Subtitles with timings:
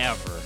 [0.00, 0.40] ever.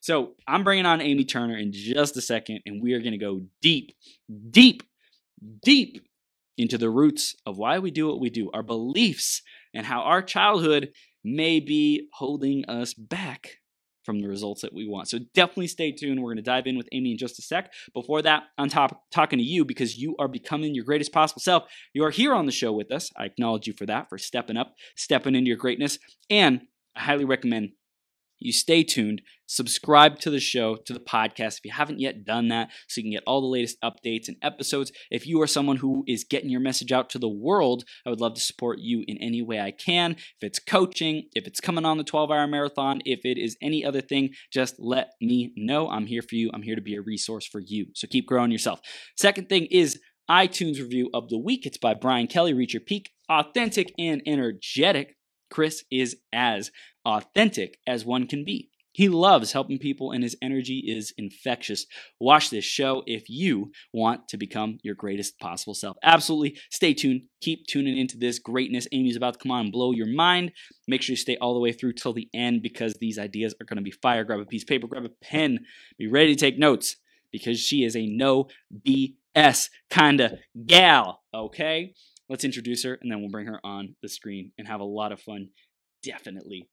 [0.00, 3.18] So I'm bringing on Amy Turner in just a second, and we are going to
[3.18, 3.94] go deep,
[4.50, 4.82] deep,
[5.62, 6.04] deep
[6.58, 10.22] into the roots of why we do what we do, our beliefs, and how our
[10.22, 13.58] childhood may be holding us back
[14.04, 15.08] from the results that we want.
[15.08, 16.20] So definitely stay tuned.
[16.20, 17.72] We're going to dive in with Amy in just a sec.
[17.94, 21.64] Before that, I'm top, talking to you because you are becoming your greatest possible self.
[21.92, 23.10] You are here on the show with us.
[23.16, 25.98] I acknowledge you for that, for stepping up, stepping into your greatness.
[26.30, 26.62] And
[26.96, 27.70] I highly recommend
[28.44, 32.48] you stay tuned, subscribe to the show, to the podcast if you haven't yet done
[32.48, 34.92] that, so you can get all the latest updates and episodes.
[35.10, 38.20] If you are someone who is getting your message out to the world, I would
[38.20, 40.12] love to support you in any way I can.
[40.12, 43.84] If it's coaching, if it's coming on the 12 hour marathon, if it is any
[43.84, 45.88] other thing, just let me know.
[45.90, 46.50] I'm here for you.
[46.52, 47.86] I'm here to be a resource for you.
[47.94, 48.80] So keep growing yourself.
[49.16, 51.66] Second thing is, iTunes review of the week.
[51.66, 52.54] It's by Brian Kelly.
[52.54, 53.10] Reach your peak.
[53.28, 55.16] Authentic and energetic.
[55.52, 56.70] Chris is as
[57.04, 58.70] authentic as one can be.
[58.94, 61.86] He loves helping people and his energy is infectious.
[62.18, 65.98] Watch this show if you want to become your greatest possible self.
[66.02, 66.58] Absolutely.
[66.70, 67.22] Stay tuned.
[67.42, 68.88] Keep tuning into this greatness.
[68.92, 70.52] Amy's about to come on and blow your mind.
[70.88, 73.66] Make sure you stay all the way through till the end because these ideas are
[73.66, 74.24] going to be fire.
[74.24, 75.60] Grab a piece of paper, grab a pen,
[75.98, 76.96] be ready to take notes
[77.30, 78.48] because she is a no
[78.86, 80.32] BS kind of
[80.66, 81.22] gal.
[81.34, 81.94] Okay?
[82.32, 85.12] Let's introduce her and then we'll bring her on the screen and have a lot
[85.12, 85.50] of fun.
[86.02, 86.68] Definitely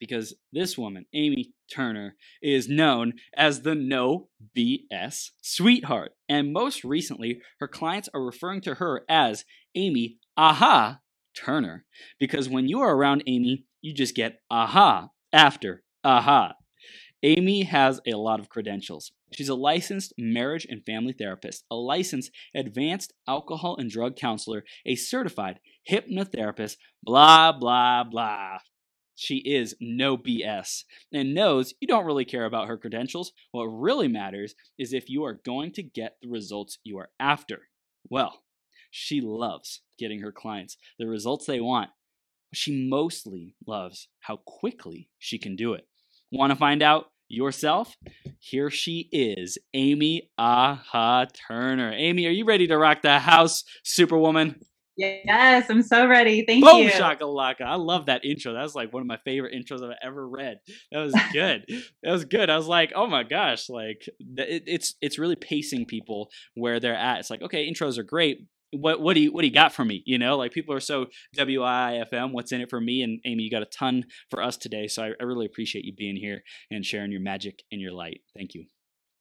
[0.00, 6.12] because this woman, Amy Turner, is known as the No BS Sweetheart.
[6.28, 10.98] And most recently, her clients are referring to her as Amy Aha
[11.34, 11.84] Turner.
[12.18, 16.54] Because when you are around Amy, you just get aha after aha.
[17.22, 19.12] Amy has a lot of credentials.
[19.34, 24.94] She's a licensed marriage and family therapist, a licensed advanced alcohol and drug counselor, a
[24.94, 25.58] certified
[25.90, 28.58] hypnotherapist, blah, blah, blah.
[29.16, 33.32] She is no BS and knows you don't really care about her credentials.
[33.52, 37.62] What really matters is if you are going to get the results you are after.
[38.08, 38.42] Well,
[38.90, 41.90] she loves getting her clients the results they want.
[42.52, 45.88] She mostly loves how quickly she can do it.
[46.30, 47.96] Want to find out yourself?
[48.38, 51.92] Here she is, Amy Aha Turner.
[51.92, 54.60] Amy, are you ready to rock the house, Superwoman?
[54.96, 56.44] Yes, I'm so ready.
[56.46, 56.90] Thank Boom you.
[56.90, 57.62] shakalaka.
[57.62, 58.52] I love that intro.
[58.52, 60.58] That was like one of my favorite intros I've ever read.
[60.92, 61.64] That was good.
[62.02, 62.48] that was good.
[62.48, 66.94] I was like, oh my gosh, like it, it's it's really pacing people where they're
[66.94, 67.18] at.
[67.20, 68.46] It's like, okay, intros are great.
[68.74, 70.02] What what do you what do you got for me?
[70.06, 72.32] You know, like people are so WIFM.
[72.32, 73.02] What's in it for me?
[73.02, 74.88] And Amy, you got a ton for us today.
[74.88, 78.20] So I, I really appreciate you being here and sharing your magic and your light.
[78.36, 78.64] Thank you.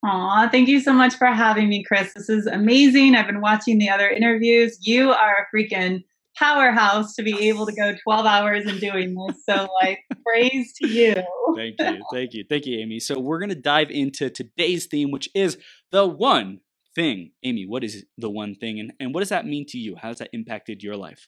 [0.06, 2.14] Aw, thank you so much for having me, Chris.
[2.14, 3.16] This is amazing.
[3.16, 4.78] I've been watching the other interviews.
[4.82, 6.04] You are a freaking
[6.36, 9.46] powerhouse to be able to go 12 hours and doing this.
[9.46, 11.14] So, like, praise to you.
[11.56, 12.04] Thank you.
[12.12, 12.44] Thank you.
[12.50, 13.00] Thank you, Amy.
[13.00, 15.58] So, we're going to dive into today's theme, which is
[15.92, 16.60] the one
[16.96, 17.32] thing.
[17.44, 19.96] Amy, what is the one thing and, and what does that mean to you?
[19.96, 21.28] How has that impacted your life?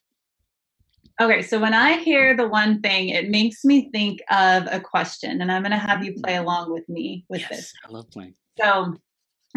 [1.22, 5.42] Okay, so when I hear the one thing, it makes me think of a question,
[5.42, 6.44] and I'm going to have you play Mm-hmm.
[6.44, 7.74] along with me with yes, this.
[7.88, 8.34] I love playing.
[8.60, 8.96] So,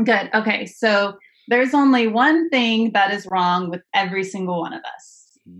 [0.04, 0.30] good.
[0.34, 5.14] Okay, so there's only one thing that is wrong with every single one of us.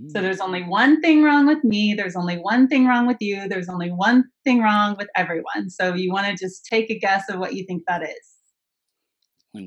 [0.09, 0.23] So Mm.
[0.23, 1.95] there's only one thing wrong with me.
[1.95, 3.49] There's only one thing wrong with you.
[3.49, 5.71] There's only one thing wrong with everyone.
[5.71, 8.38] So you want to just take a guess of what you think that is.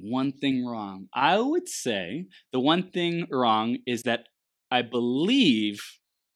[0.03, 1.07] One thing wrong.
[1.13, 4.27] I would say the one thing wrong is that
[4.71, 5.81] I believe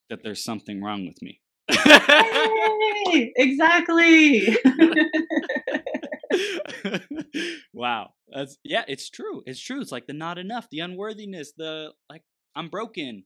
[0.09, 1.41] that there's something wrong with me.
[3.38, 4.57] Exactly.
[7.74, 8.09] wow.
[8.33, 9.44] That's yeah, it's true.
[9.45, 9.81] It's true.
[9.81, 12.24] It's like the not enough, the unworthiness, the like
[12.56, 13.24] I'm broken.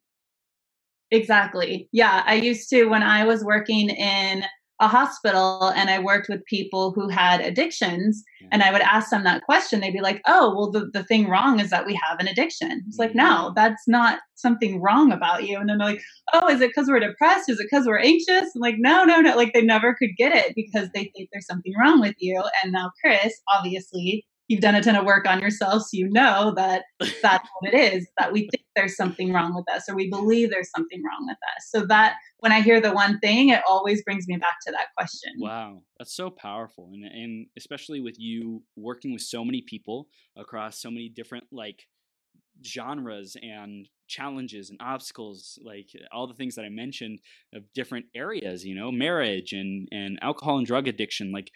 [1.12, 1.90] exactly.
[1.92, 4.44] Yeah, I used to when I was working in
[4.82, 8.48] a hospital and I worked with people who had addictions Yeah.
[8.54, 11.28] and I would ask them that question, they'd be like, "Oh, well the, the thing
[11.28, 13.14] wrong is that we have an addiction." It's like.
[13.16, 13.54] "No, mm-hmm.
[13.56, 16.02] that's not something wrong about you." And then they're like,
[16.34, 17.50] "Oh, is it cuz we're depressed?
[17.50, 20.34] Is it cuz we're anxious?" I'm like, "No, no, no." Like they never could get
[20.34, 22.42] it because they think there's something wrong with you.
[22.64, 26.54] And now Chris obviously you've done a ton of work on yourself, so you know
[26.58, 26.84] that
[27.22, 28.08] that's what it is.
[28.18, 31.38] That we think there's something wrong with us, or we believe there's something wrong with
[31.56, 31.70] us.
[31.70, 34.88] So that when I hear the one thing, it always brings me back to that
[34.98, 35.32] question.
[35.38, 40.82] Wow, that's so powerful, and and especially with you working with so many people across
[40.82, 41.86] so many different like
[42.66, 47.20] genres and challenges and obstacles like all the things that i mentioned
[47.54, 51.52] of different areas you know marriage and and alcohol and drug addiction like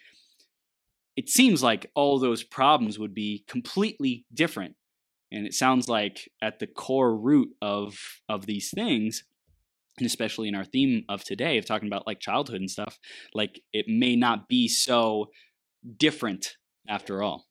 [1.16, 4.74] it seems like all those problems would be completely different.
[5.30, 7.96] And it sounds like at the core root of
[8.28, 9.24] of these things
[9.98, 12.98] and especially in our theme of today of talking about like childhood and stuff
[13.32, 15.26] like it may not be so
[15.96, 16.56] different
[16.88, 17.46] after all.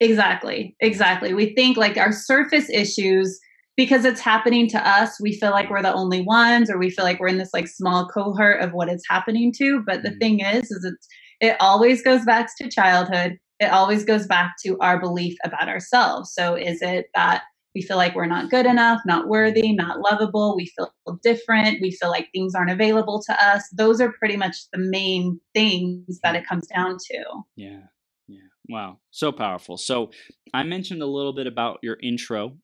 [0.00, 0.76] Exactly.
[0.80, 1.34] Exactly.
[1.34, 3.38] We think like our surface issues
[3.76, 7.04] because it's happening to us we feel like we're the only ones or we feel
[7.04, 9.82] like we're in this like small cohort of what it's happening to.
[9.86, 10.18] But the mm-hmm.
[10.18, 11.08] thing is is it's
[11.40, 13.38] it always goes back to childhood.
[13.58, 16.32] It always goes back to our belief about ourselves.
[16.32, 17.42] So is it that
[17.74, 20.92] we feel like we're not good enough, not worthy, not lovable, we feel
[21.22, 23.68] different, we feel like things aren't available to us.
[23.72, 27.24] Those are pretty much the main things that it comes down to.
[27.54, 27.82] Yeah.
[28.26, 28.40] Yeah.
[28.68, 28.98] Wow.
[29.10, 29.76] So powerful.
[29.76, 30.10] So
[30.52, 32.56] I mentioned a little bit about your intro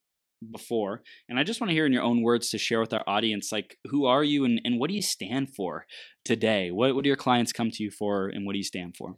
[0.51, 3.03] before and i just want to hear in your own words to share with our
[3.07, 5.85] audience like who are you and, and what do you stand for
[6.27, 6.71] today?
[6.71, 9.15] What, what do your clients come to you for and what do you stand for?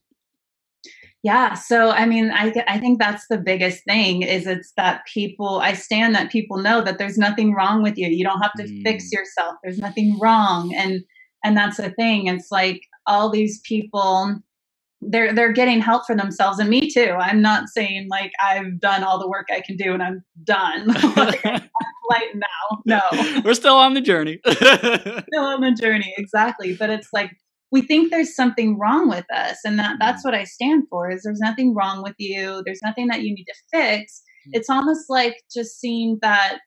[1.23, 5.59] Yeah so i mean i i think that's the biggest thing is it's that people
[5.59, 8.07] i stand that people know that there's nothing wrong with you.
[8.07, 8.83] You don't have to mm.
[8.83, 9.55] fix yourself.
[9.61, 11.01] There's nothing wrong and
[11.43, 12.27] and that's the thing.
[12.27, 14.39] It's like all these people
[15.01, 16.59] they're they're getting help for themselves.
[16.59, 17.15] And me too.
[17.19, 20.87] I'm not saying like i've done all the work i can do and i'm done.
[21.15, 21.61] Like, I'm
[22.09, 22.81] light now.
[22.85, 23.41] No.
[23.45, 24.39] We're still on the journey.
[24.45, 26.13] Still on the journey.
[26.17, 26.75] Exactly.
[26.75, 27.31] But it's like
[27.71, 29.59] we think there's something wrong with us.
[29.63, 30.25] And that that's mm.
[30.25, 32.63] what i stand for is there's nothing wrong with you.
[32.65, 34.21] There's nothing that you need to fix.
[34.47, 34.51] Mm.
[34.53, 36.59] it's almost like just seeing that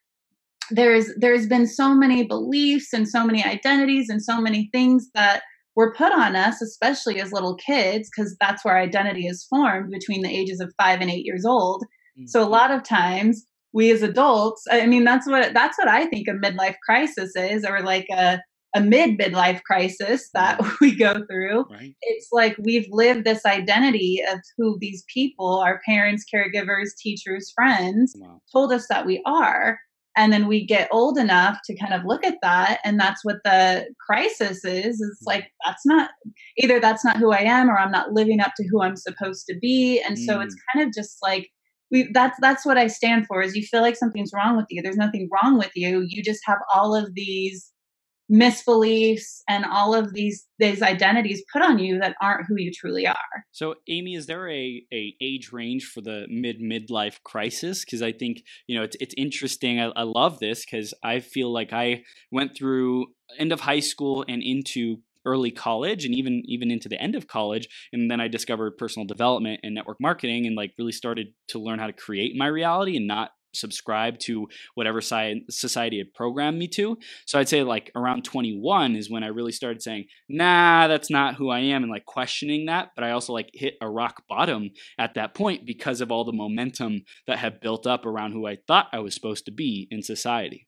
[0.70, 5.42] there's there's been so many beliefs and so many identities and so many things that
[5.74, 10.22] were put on us, especially as little kids, because that's where identity is formed between
[10.22, 11.82] the ages of five and eight years old.
[12.18, 12.26] Mm-hmm.
[12.26, 16.06] So a lot of times we as adults, I mean, that's what that's what I
[16.06, 18.40] think a midlife crisis is, or like a
[18.74, 21.64] a mid midlife crisis that we go through.
[21.70, 21.94] Right.
[22.02, 28.14] It's like we've lived this identity of who these people, our parents, caregivers, teachers, friends,
[28.18, 28.40] wow.
[28.52, 29.78] told us that we are
[30.16, 33.36] and then we get old enough to kind of look at that and that's what
[33.44, 35.26] the crisis is it's mm.
[35.26, 36.10] like that's not
[36.58, 39.46] either that's not who i am or i'm not living up to who i'm supposed
[39.46, 40.24] to be and mm.
[40.24, 40.58] so it's mm.
[40.72, 41.48] kind of just like
[41.90, 44.82] we that's that's what i stand for is you feel like something's wrong with you
[44.82, 47.70] there's nothing wrong with you you just have all of these
[48.30, 53.06] misbeliefs and all of these these identities put on you that aren't who you truly
[53.06, 53.16] are.
[53.50, 57.84] So, Amy, is there a, a age range for the mid midlife crisis?
[57.84, 59.80] Because I think you know it's it's interesting.
[59.80, 63.06] I, I love this because I feel like I went through
[63.38, 67.28] end of high school and into early college and even even into the end of
[67.28, 71.60] college and then i discovered personal development and network marketing and like really started to
[71.60, 76.68] learn how to create my reality and not subscribe to whatever society had programmed me
[76.68, 76.98] to.
[77.26, 81.36] So I'd say like around 21 is when I really started saying, nah, that's not
[81.36, 82.90] who I am, and like questioning that.
[82.94, 86.32] But I also like hit a rock bottom at that point because of all the
[86.32, 90.02] momentum that had built up around who I thought I was supposed to be in
[90.02, 90.66] society.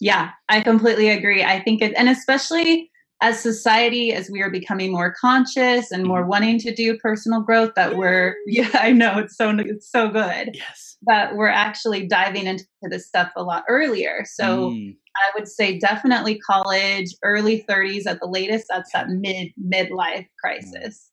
[0.00, 1.44] Yeah, I completely agree.
[1.44, 2.90] I think it, and especially
[3.22, 6.30] as society as we are becoming more conscious and more mm-hmm.
[6.30, 10.50] wanting to do personal growth that we're yeah i know it's so it's so good
[10.54, 14.94] yes that we're actually diving into this stuff a lot earlier so mm.
[15.16, 21.11] i would say definitely college early 30s at the latest that's that mid midlife crisis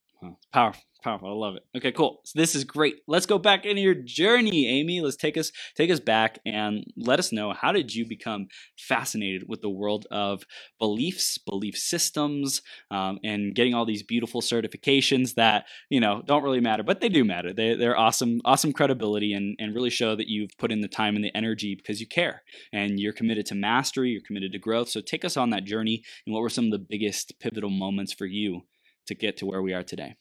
[0.51, 1.29] powerful Powerful.
[1.29, 1.63] I love it.
[1.77, 2.19] Okay, cool.
[2.25, 2.97] So this is great.
[3.07, 4.99] Let's go back into your journey, Amy.
[4.99, 8.47] Let's take us take us back and let us know how did you become
[8.77, 10.43] fascinated with the world of
[10.77, 12.61] beliefs, belief systems,
[12.91, 17.07] um, and getting all these beautiful certifications that you know don't really matter, but they
[17.07, 17.53] do matter.
[17.53, 21.15] They they're awesome, awesome credibility, and and really show that you've put in the time
[21.15, 24.09] and the energy because you care and you're committed to mastery.
[24.09, 24.89] You're committed to growth.
[24.89, 26.03] So take us on that journey.
[26.25, 28.63] And what were some of the biggest pivotal moments for you
[29.07, 30.15] to get to where we are today?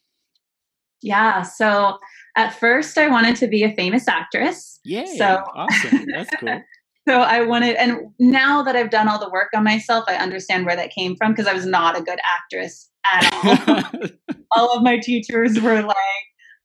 [1.01, 1.43] Yeah.
[1.43, 1.97] So
[2.35, 4.79] at first, I wanted to be a famous actress.
[4.83, 5.05] Yeah.
[5.05, 6.05] So awesome.
[6.13, 6.61] That's cool.
[7.07, 10.65] so I wanted, and now that I've done all the work on myself, I understand
[10.65, 14.09] where that came from because I was not a good actress at all.
[14.51, 15.95] all of my teachers were like,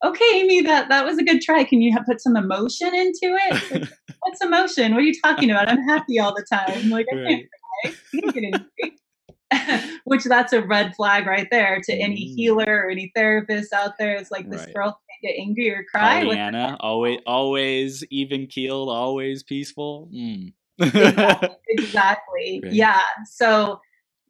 [0.05, 1.65] "Okay, Amy, that that was a good try.
[1.65, 3.73] Can you have, put some emotion into it?
[3.73, 3.89] Like,
[4.21, 4.93] What's emotion?
[4.93, 5.69] What are you talking about?
[5.69, 6.71] I'm happy all the time.
[6.71, 7.49] I'm like, I right.
[7.85, 8.91] can't cry.
[10.05, 12.35] which that's a red flag right there to any mm.
[12.35, 14.17] healer or any therapist out there.
[14.17, 14.75] It's like this right.
[14.75, 16.23] girl can't get angry or cry.
[16.23, 20.09] Pollyanna, always, always even keeled, always peaceful.
[20.15, 20.53] Mm.
[20.81, 21.49] exactly.
[21.69, 22.61] exactly.
[22.63, 22.73] Right.
[22.73, 23.03] Yeah.
[23.27, 23.81] So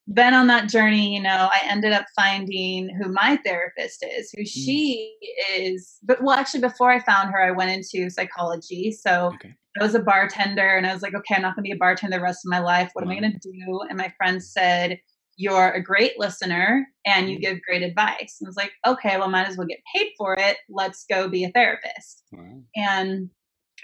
[0.07, 4.43] then on that journey, you know, I ended up finding who my therapist is, who
[4.43, 4.49] mm.
[4.49, 5.17] she
[5.53, 5.97] is.
[6.03, 8.93] But well, actually, before I found her, I went into psychology.
[8.93, 9.55] So Okay.
[9.81, 11.77] I was a bartender, and I was like, okay, I'm not going to be a
[11.77, 12.91] bartender the rest of my life.
[12.93, 13.81] What am I going to do?
[13.89, 15.01] And my friend said,
[15.37, 17.41] you're a great listener and you mm.
[17.41, 18.37] give great advice.
[18.41, 20.59] And I was like, okay, well, might as well get paid for it.
[20.69, 22.23] Let's go be a therapist.
[22.31, 22.63] Wow.
[22.77, 23.31] And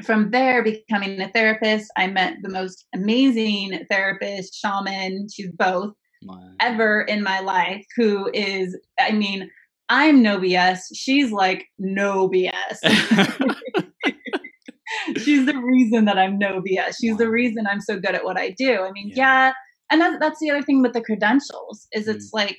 [0.04, 6.38] from there, becoming a therapist, I met the most amazing therapist, shaman, she's both, Wow.
[6.60, 9.50] ever in my life, who is, I mean,
[9.88, 10.80] I'm no BS.
[10.94, 12.78] She's like no BS.
[15.18, 16.96] She's the reason that I'm no BS.
[17.00, 18.82] She's the reason I'm so good at what I do.
[18.82, 19.14] I mean, Yeah.
[19.48, 19.52] yeah.
[19.92, 22.14] And that's, that's the other thing with the credentials is Mm.
[22.14, 22.56] it's like,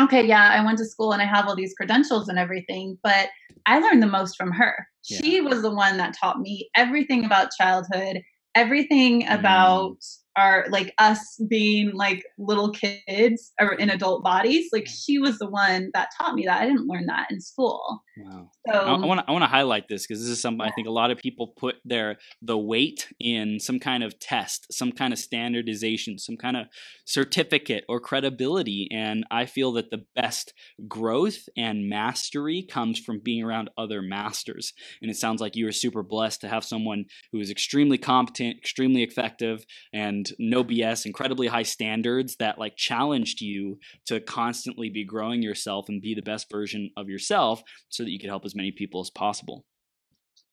[0.00, 3.28] okay, yeah, I went to school and I have all these credentials and everything, but
[3.66, 4.86] I learned the most from her.
[5.02, 8.20] She was the one that taught me everything about childhood,
[8.54, 9.38] everything Mm.
[9.38, 9.96] about
[10.36, 14.68] our like us being like little kids or in adult bodies.
[14.72, 16.60] Like she was the one that taught me that.
[16.60, 18.02] I didn't learn that in school.
[18.16, 18.50] Wow.
[18.70, 20.86] So I want to I want to highlight this because this is something I think
[20.86, 25.12] a lot of people put their the weight in some kind of test, some kind
[25.12, 26.66] of standardization, some kind of
[27.04, 30.52] certificate or credibility, and I feel that the best
[30.86, 34.72] growth and mastery comes from being around other masters.
[35.00, 38.58] And it sounds like you were super blessed to have someone who is extremely competent,
[38.58, 45.04] extremely effective, and no BS, incredibly high standards that like challenged you to constantly be
[45.04, 48.54] growing yourself and be the best version of yourself so that you could help as
[48.54, 49.64] many people as possible.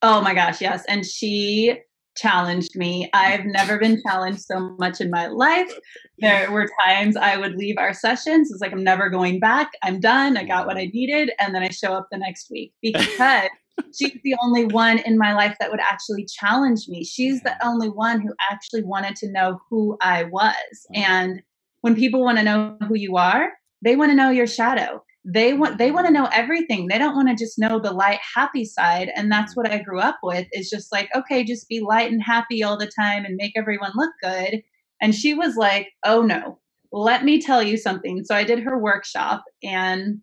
[0.02, 0.84] Oh my gosh, yes.
[0.88, 1.80] And she
[2.18, 3.10] challenged me.
[3.14, 5.72] I've never been challenged so much in my life.
[6.20, 8.52] There were times I would leave our sessions.
[8.52, 9.70] It's like, I'm never going back.
[9.84, 10.36] I'm done.
[10.36, 11.32] I got what I needed.
[11.40, 13.08] And then I show up the next week because
[13.98, 17.04] she's the only one in my life that would actually challenge me.
[17.04, 20.88] She's the only one who actually wanted to know who I was.
[20.94, 21.42] And
[21.82, 23.52] when people want to know who you are,
[23.84, 25.04] they want to know your shadow.
[25.26, 26.88] They want they want to know everything.
[26.88, 29.12] They don't want to just know the light happy side.
[29.16, 32.24] And that's what i grew up with is just like okay just be light and
[32.24, 34.62] happy all the time and make everyone look good.
[35.02, 36.60] And she was like oh no.
[36.94, 38.24] Let me tell you something.
[38.24, 40.22] So i did her workshop and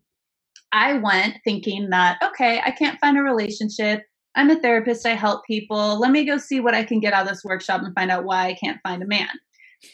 [0.75, 4.03] i went thinking that okay i can't find a relationship
[4.35, 7.23] i'm a therapist i help people let me go see what i can get out
[7.23, 9.29] of this workshop and find out why i can't find a man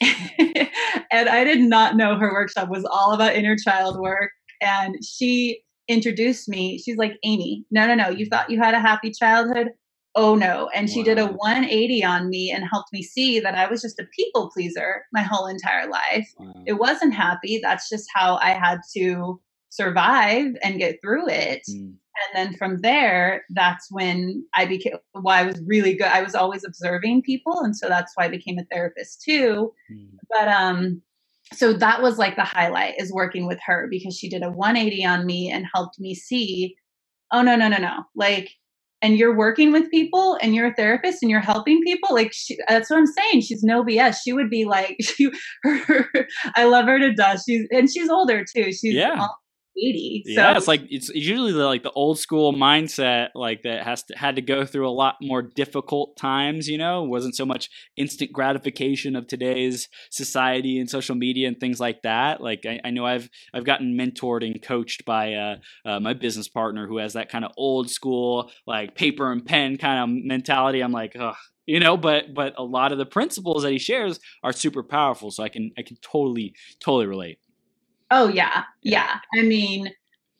[1.10, 5.62] and i did not know her workshop was all about inner child work and she
[5.88, 6.78] introduced me.
[6.78, 9.70] She's like, Amy, no, no, no, you thought you had a happy childhood?
[10.14, 10.68] Oh no.
[10.74, 13.98] And she did a 180 on me and helped me see that I was just
[13.98, 16.28] a people pleaser my whole entire life.
[16.38, 16.52] Wow.
[16.66, 17.60] It wasn't happy.
[17.62, 19.40] That's just how I had to
[19.72, 21.62] survive and get through it.
[21.70, 21.94] Mm.
[22.20, 26.08] And then from there, that's when I became, why I was really good.
[26.08, 27.60] I was always observing people.
[27.62, 30.08] And so that's why I became a therapist too Mm.
[30.30, 31.02] but um
[31.54, 35.04] so that was like the highlight is working with her because she did a 180
[35.06, 36.76] on me and helped me see
[37.32, 38.50] oh no no no no like
[39.02, 42.58] and you're working with people and you're a therapist and you're helping people like she,
[42.68, 45.30] that's what i'm saying she's no bs she would be like she
[45.64, 46.08] her,
[46.56, 49.28] i love her to death she's and she's older too she's Yeah.
[49.76, 53.84] 80 so yeah, it's like it's usually the like the old school mindset like that
[53.84, 57.46] has to had to go through a lot more difficult times, you know, wasn't so
[57.46, 62.40] much instant gratification of today's society and social media and things like that.
[62.40, 66.48] Like I, I know I've I've gotten mentored and coached by uh, uh, my business
[66.48, 70.80] partner who has that kind of old school like paper and pen kind of mentality.
[70.80, 71.34] I'm like, ugh,
[71.66, 75.30] you know, but but a lot of the principles that he shares are super powerful.
[75.30, 77.38] So I can I can totally totally relate.
[78.12, 79.18] Oh yeah, yeah.
[79.34, 79.86] I mean,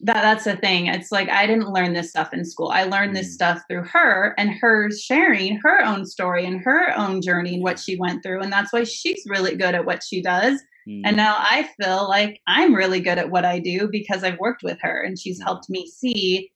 [0.00, 0.87] that that's the thing.
[0.88, 2.69] It's like I didn't learn this stuff in school.
[2.69, 3.35] I learned this Mm.
[3.35, 7.79] stuff through her and her sharing her own story and her own journey and what
[7.81, 8.43] she went through.
[8.43, 10.61] And that's why she's really good at what she does.
[10.88, 11.02] Mm.
[11.07, 14.62] And now I feel like I'm really good at what I do because I've worked
[14.62, 16.50] with her and she's helped me see.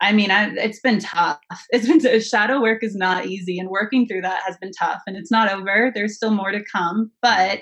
[0.00, 1.38] I mean, I, it's been tough.
[1.70, 5.02] It's been shadow work is not easy, and working through that has been tough.
[5.06, 5.92] And it's not over.
[5.94, 7.10] There's still more to come.
[7.20, 7.60] But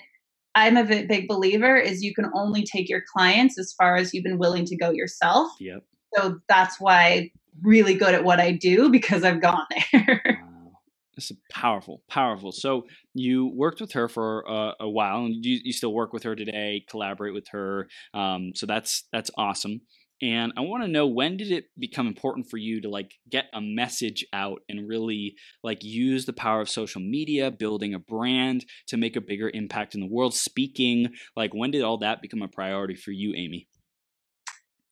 [0.54, 4.24] I'm a big believer is you can only take your clients as far as you've
[4.24, 5.52] been willing to go yourself.
[5.60, 5.84] Yep.
[6.14, 7.30] So that's why I'm
[7.62, 10.40] really good at what I do because I've gone there.
[10.42, 10.72] Wow.
[11.14, 12.50] This is powerful, powerful.
[12.50, 16.22] So you worked with her for a, a while, and you, you still work with
[16.22, 17.88] her today, collaborate with her.
[18.14, 19.82] Um, so that's that's awesome.
[20.22, 23.46] And I want to know when did it become important for you to like get
[23.54, 25.34] a message out and really
[25.64, 29.94] like use the power of social media, building a brand to make a bigger impact
[29.94, 31.08] in the world, speaking.
[31.36, 33.66] Like when did all that become a priority for you, Amy?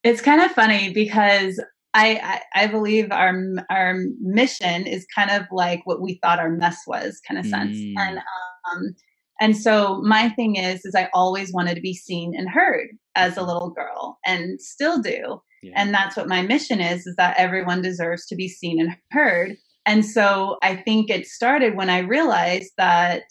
[0.03, 1.61] It's kind of funny because
[1.93, 3.35] I, I, I believe our
[3.71, 7.77] our mission is kind of like what we thought our mess was, kind of sense.
[7.77, 7.95] Mm.
[7.99, 8.95] And um,
[9.41, 13.37] and so my thing is, is I always wanted to be seen and heard as
[13.37, 13.49] a mm-hmm.
[13.49, 15.41] little girl, and still do.
[15.63, 15.73] Yeah.
[15.75, 19.57] And that's what my mission is: is that everyone deserves to be seen and heard.
[19.87, 23.23] And so I think it started when I realized that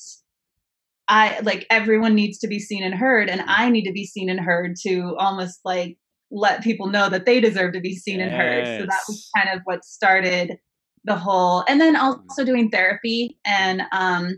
[1.07, 3.49] I like everyone needs to be seen and heard, and mm-hmm.
[3.51, 5.97] I need to be seen and heard to almost like
[6.31, 8.65] let people know that they deserve to be seen and heard.
[8.65, 10.57] So that was kind of what started
[11.03, 12.03] the whole, and then mm-hmm.
[12.03, 14.37] also doing therapy and um,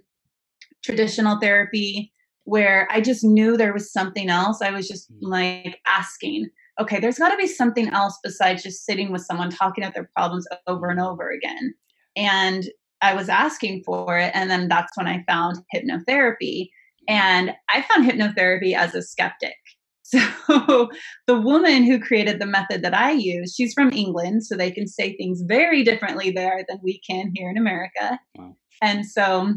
[0.83, 2.11] traditional therapy,
[2.45, 4.61] where I just knew there was something else.
[4.61, 5.17] I was just Mm.
[5.21, 9.83] like asking, okay, there's got to be something else besides just sitting with someone talking
[9.83, 11.73] about their problems over and over again.
[12.15, 12.65] And
[13.01, 16.69] I was asking for it, and then that's when I found hypnotherapy.
[17.07, 19.55] And I found hypnotherapy as a skeptic.
[20.11, 20.89] So
[21.27, 24.87] the woman who created the method that I use, she's from England, so they can
[24.87, 28.19] say things very differently there than we can here in America.
[28.35, 28.55] Wow.
[28.81, 29.53] And so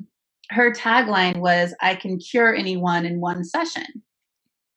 [0.51, 3.87] her tagline was, I can cure anyone in one session.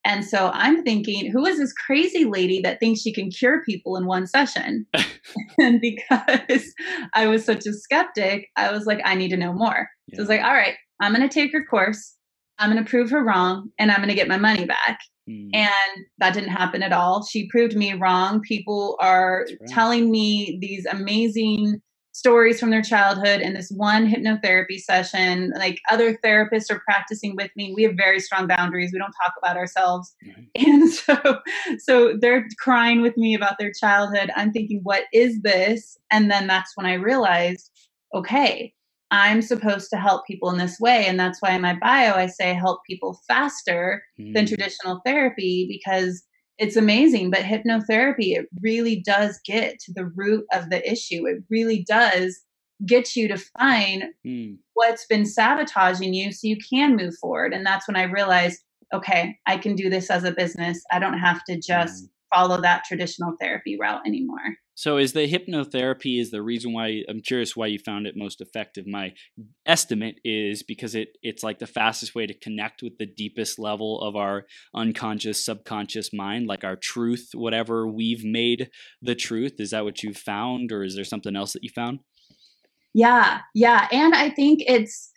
[0.05, 3.97] And so I'm thinking, who is this crazy lady that thinks she can cure people
[3.97, 4.85] in one session?
[5.59, 6.73] and because
[7.13, 9.89] I was such a skeptic, I was like, I need to know more.
[10.13, 12.15] So I was like, all right, I'm going to take her course.
[12.59, 14.99] I'm going to prove her wrong and I'm going to get my money back.
[15.29, 15.49] Mm.
[15.53, 17.25] And that didn't happen at all.
[17.25, 18.41] She proved me wrong.
[18.41, 19.69] People are right.
[19.69, 21.81] telling me these amazing
[22.15, 25.51] stories from their childhood in this one hypnotherapy session.
[25.57, 27.73] Like other therapists are practicing with me.
[27.75, 28.91] We have very strong boundaries.
[28.93, 30.15] We don't talk about ourselves.
[30.25, 30.47] Right.
[30.55, 31.39] And so
[31.77, 34.31] so they're crying with me about their childhood.
[34.37, 35.97] I'm thinking, what is this?
[36.09, 37.69] And then that's when I realized,
[38.13, 38.73] okay,
[39.11, 41.05] I'm supposed to help people in this way.
[41.07, 44.47] And that's why in my bio I say help people faster than Mm.
[44.47, 46.23] traditional therapy because
[46.57, 47.29] it's amazing.
[47.31, 51.25] But hypnotherapy, it really does get to the root of the issue.
[51.27, 52.39] It really does
[52.85, 54.57] get you to find Mm.
[54.73, 57.53] what's been sabotaging you so you can move forward.
[57.53, 58.61] And that's when I realized,
[58.93, 60.83] okay, I can do this as a business.
[60.91, 64.39] I don't have to just follow that traditional therapy route anymore.
[64.77, 68.41] So is the hypnotherapy is the reason why I'm curious why you found it most
[68.41, 68.85] effective.
[68.85, 69.13] My
[69.65, 74.01] estimate is because it it's like the fastest way to connect with the deepest level
[74.01, 78.69] of our unconscious subconscious mind, like our truth, whatever we've made
[79.01, 79.53] the truth.
[79.59, 81.99] Is that what you found or is there something else that you found?
[82.93, 83.87] Yeah, yeah.
[83.91, 85.11] And I think it's,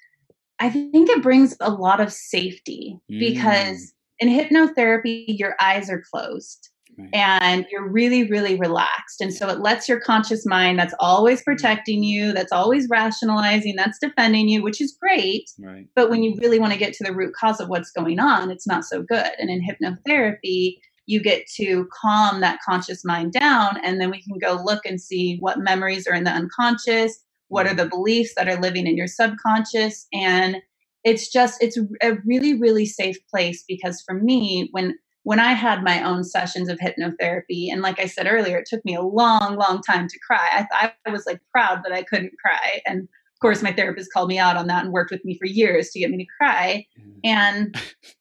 [0.60, 3.18] I think it brings a lot of safety Mm.
[3.20, 7.10] because in hypnotherapy, your eyes are closed Right.
[7.12, 9.20] and you're really, really relaxed.
[9.20, 11.52] And so it lets your conscious mind that's always mm-hmm.
[11.52, 15.48] protecting you, that's always rationalizing, that's defending you, which is great.
[15.60, 15.86] Right.
[15.94, 18.50] But when you really want to get to the root cause of what's going on,
[18.50, 19.30] it's not so good.
[19.38, 24.36] And in hypnotherapy, you get to calm that conscious mind down, and then we can
[24.38, 27.78] go look and see what memories are in the unconscious, what are mm-hmm.
[27.78, 30.06] the beliefs that are living in your subconscious.
[30.12, 30.56] And
[31.04, 34.98] it's just, it's a really, really safe place because for me, when
[35.28, 38.82] when I had my own sessions of hypnotherapy, and like I said earlier, it took
[38.86, 40.66] me a long, long time to cry.
[40.72, 42.80] I, I was like proud that I couldn't cry.
[42.86, 45.44] And of course, my therapist called me out on that and worked with me for
[45.44, 46.86] years to get me to cry.
[47.24, 47.74] And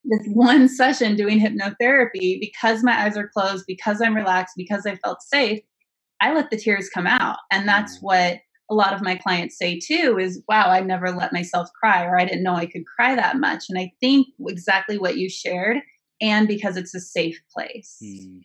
[0.04, 4.96] this one session doing hypnotherapy, because my eyes are closed, because I'm relaxed, because I
[4.98, 5.62] felt safe,
[6.20, 7.38] I let the tears come out.
[7.54, 8.02] And that's Mm.
[8.02, 8.38] what
[8.70, 12.20] a lot of my clients say too is, wow, I never let myself cry, or
[12.20, 13.64] I didn't know I could cry that much.
[13.70, 15.78] And I think exactly what you shared,
[16.22, 17.98] and because it's a safe place.
[18.04, 18.42] Mm.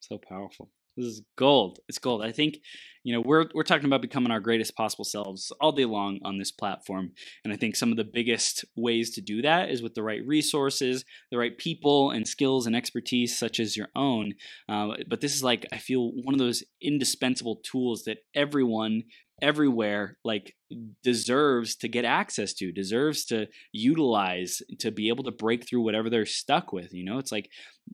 [0.00, 0.70] So powerful.
[0.96, 1.78] This is gold.
[1.88, 2.22] It's gold.
[2.22, 2.58] I think,
[3.02, 6.36] you know, we're we're talking about becoming our greatest possible selves all day long on
[6.36, 7.12] this platform,
[7.44, 10.20] and I think some of the biggest ways to do that is with the right
[10.26, 14.34] resources, the right people, and skills and expertise such as your own.
[14.68, 19.04] Uh, but this is like I feel one of those indispensable tools that everyone
[19.42, 20.54] everywhere like
[21.02, 26.08] deserves to get access to deserves to utilize to be able to break through whatever
[26.08, 27.18] they're stuck with you know?
[27.18, 27.50] It's like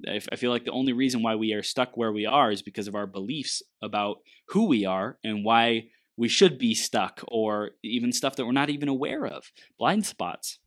[0.07, 2.87] I feel like the only reason why we are stuck where we are is because
[2.87, 8.13] of our beliefs about who we are and why we should be stuck or even
[8.13, 9.51] stuff that we're not even aware of.
[9.79, 10.59] Blind spots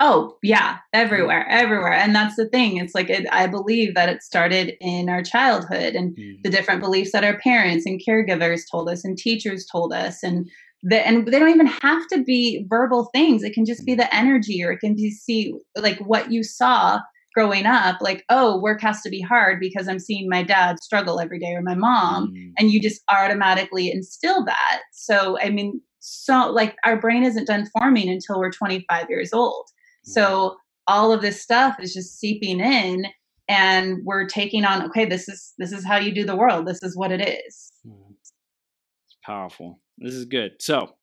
[0.00, 1.92] Oh, yeah, everywhere, everywhere.
[1.92, 2.76] And that's the thing.
[2.76, 6.42] It's like it, I believe that it started in our childhood and Mm.
[6.44, 10.48] the different beliefs that our parents and caregivers told us and teachers told us and
[10.84, 13.42] the, and they don't even have to be verbal things.
[13.42, 17.00] It can just be the energy or it can be see like what you saw
[17.34, 21.20] growing up like oh work has to be hard because I'm seeing my dad struggle
[21.20, 22.52] every day or my mom Mm.
[22.58, 24.80] and you just automatically instill that.
[24.92, 29.66] So I mean so like our brain isn't done forming until we're 25 years old.
[30.08, 33.06] So all of this stuff is just seeping in
[33.48, 36.66] and we're taking on okay this is this is how you do the world.
[36.66, 37.72] This is what it is.
[37.84, 39.80] It's powerful.
[39.98, 40.52] This is good.
[40.60, 40.94] So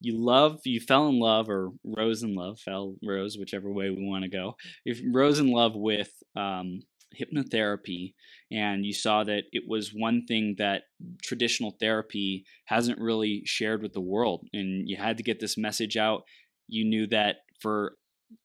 [0.00, 4.06] you love you fell in love or rose in love fell rose whichever way we
[4.06, 4.56] want to go.
[4.84, 6.80] If rose in love with um,
[7.14, 8.14] hypnotherapy
[8.50, 10.82] and you saw that it was one thing that
[11.22, 15.96] traditional therapy hasn't really shared with the world and you had to get this message
[15.96, 16.22] out.
[16.68, 17.96] You knew that for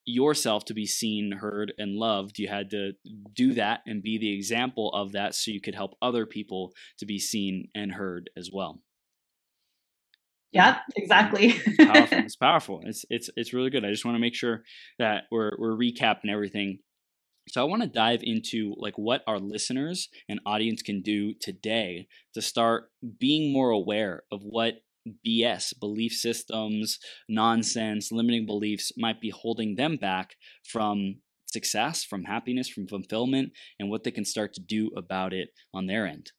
[0.06, 2.94] yourself to be seen, heard, and loved, you had to
[3.34, 7.06] do that and be the example of that so you could help other people to
[7.06, 8.82] be seen and heard as well.
[10.52, 11.54] Yeah, exactly.
[11.66, 12.18] it's powerful.
[12.26, 12.82] It's powerful.
[12.84, 13.86] It's it's it's really good.
[13.86, 14.64] I just want to make sure
[14.98, 16.80] that we're we're recapping everything.
[17.50, 22.08] So I want to dive into like what our listeners and audience can do today
[22.34, 24.82] to start being more aware of what
[25.26, 32.70] BS, belief systems, nonsense, limiting beliefs might be holding them back from success, from happiness,
[32.70, 36.32] from fulfillment, and what they can start to do about it on their end.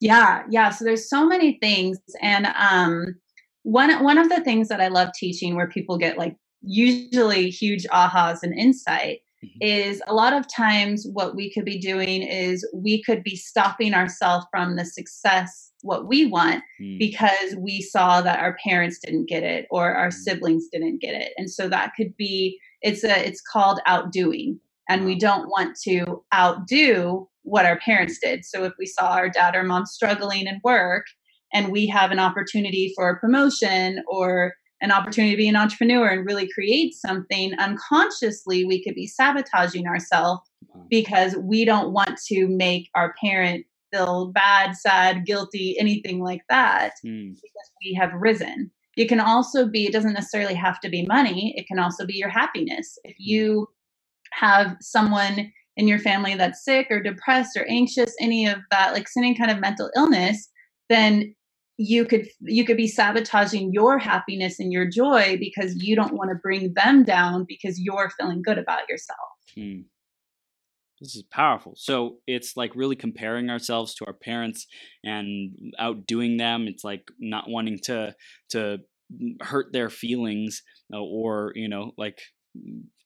[0.00, 0.70] Yeah, yeah.
[0.70, 3.14] So there's so many things, and um,
[3.62, 7.84] one one of the things that I love teaching, where people get like usually huge
[7.84, 9.58] ahas and insight, mm-hmm.
[9.60, 13.94] is a lot of times what we could be doing is we could be stopping
[13.94, 16.98] ourselves from the success what we want mm.
[16.98, 20.16] because we saw that our parents didn't get it or our hmm.
[20.16, 25.04] siblings didn't get it and so that could be it's a it's called outdoing and
[25.04, 29.54] we don't want to outdo what our parents did so if we saw our dad
[29.54, 31.04] or mom struggling in work
[31.52, 36.08] and we have an opportunity for a promotion or an opportunity to be an entrepreneur
[36.08, 40.42] and really create something unconsciously we could be sabotaging ourselves
[40.90, 46.94] because we don't want to make our parent feel bad, sad, guilty, anything like that
[47.06, 47.30] mm.
[47.30, 48.70] because we have risen.
[48.96, 52.14] It can also be, it doesn't necessarily have to be money, it can also be
[52.14, 52.98] your happiness.
[53.04, 53.22] If hmm.
[53.22, 53.68] you
[54.32, 59.08] have someone in your family that's sick or depressed or anxious, any of that, like
[59.16, 60.48] any kind of mental illness,
[60.88, 61.34] then
[61.76, 66.30] you could you could be sabotaging your happiness and your joy because you don't want
[66.30, 69.18] to bring them down because you're feeling good about yourself.
[69.54, 69.80] Hmm.
[71.00, 71.74] This is powerful.
[71.76, 74.66] So it's like really comparing ourselves to our parents
[75.02, 76.66] and outdoing them.
[76.68, 78.14] It's like not wanting to
[78.50, 78.78] to
[79.42, 82.20] hurt their feelings uh, or you know like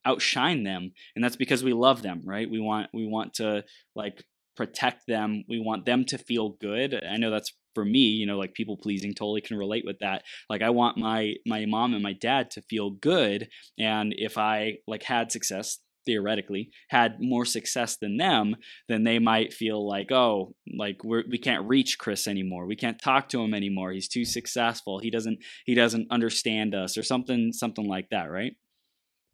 [0.05, 3.63] outshine them and that's because we love them right we want we want to
[3.95, 4.23] like
[4.55, 8.37] protect them we want them to feel good i know that's for me you know
[8.37, 10.23] like people pleasing totally can relate with that.
[10.49, 14.77] Like i want my my mom and my dad to feel good and if i
[14.87, 18.55] like had success theoretically had more success than them
[18.87, 22.65] then they might feel like oh like we're, we can't reach chris anymore.
[22.65, 23.91] We can't talk to him anymore.
[23.91, 24.99] He's too successful.
[24.99, 28.53] He doesn't he doesn't understand us or something something like that right?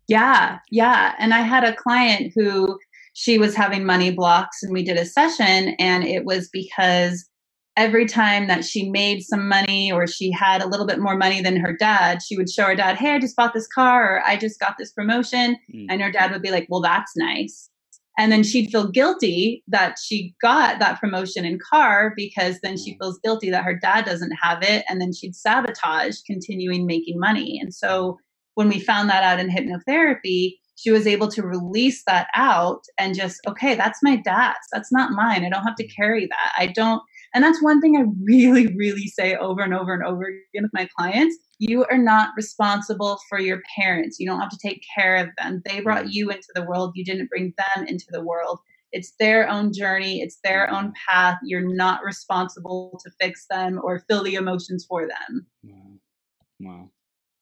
[0.07, 2.77] Yeah yeah and i had a client who
[3.13, 7.27] she was having money blocks and we did a session and it was because
[7.77, 11.41] every time that she made some money or she had a little bit more money
[11.41, 14.25] than her dad, she would show her dad, Hey, I just bought this car or
[14.25, 15.57] I just got this promotion.
[15.73, 15.87] Mm.
[15.89, 17.69] And her dad would be like, Well, that's nice.
[18.17, 22.93] And then she'd feel guilty that she got that promotion and car because then she
[22.93, 22.97] mm.
[23.01, 24.85] feels guilty that her dad doesn't have it.
[24.87, 27.59] And then she'd sabotage continuing making money.
[27.61, 28.17] And so
[28.53, 33.15] when we found that out in hypnotherapy, she was able to release that out and
[33.15, 34.67] just, okay, that's my dad's.
[34.71, 35.45] That's not mine.
[35.45, 35.95] I don't have to mm.
[35.95, 36.53] carry that.
[36.57, 37.01] I don't
[37.35, 40.71] and that's one thing I really, really say over and over and over again with
[40.73, 41.35] my clients.
[41.59, 44.19] You are not responsible for your parents.
[44.19, 45.61] You don't have to take care of them.
[45.65, 46.11] They brought mm-hmm.
[46.11, 46.93] you into the world.
[46.95, 48.59] You didn't bring them into the world.
[48.93, 51.37] It's their own journey, it's their own path.
[51.43, 55.45] You're not responsible to fix them or feel the emotions for them.
[55.63, 55.91] Wow.
[56.61, 56.89] Wow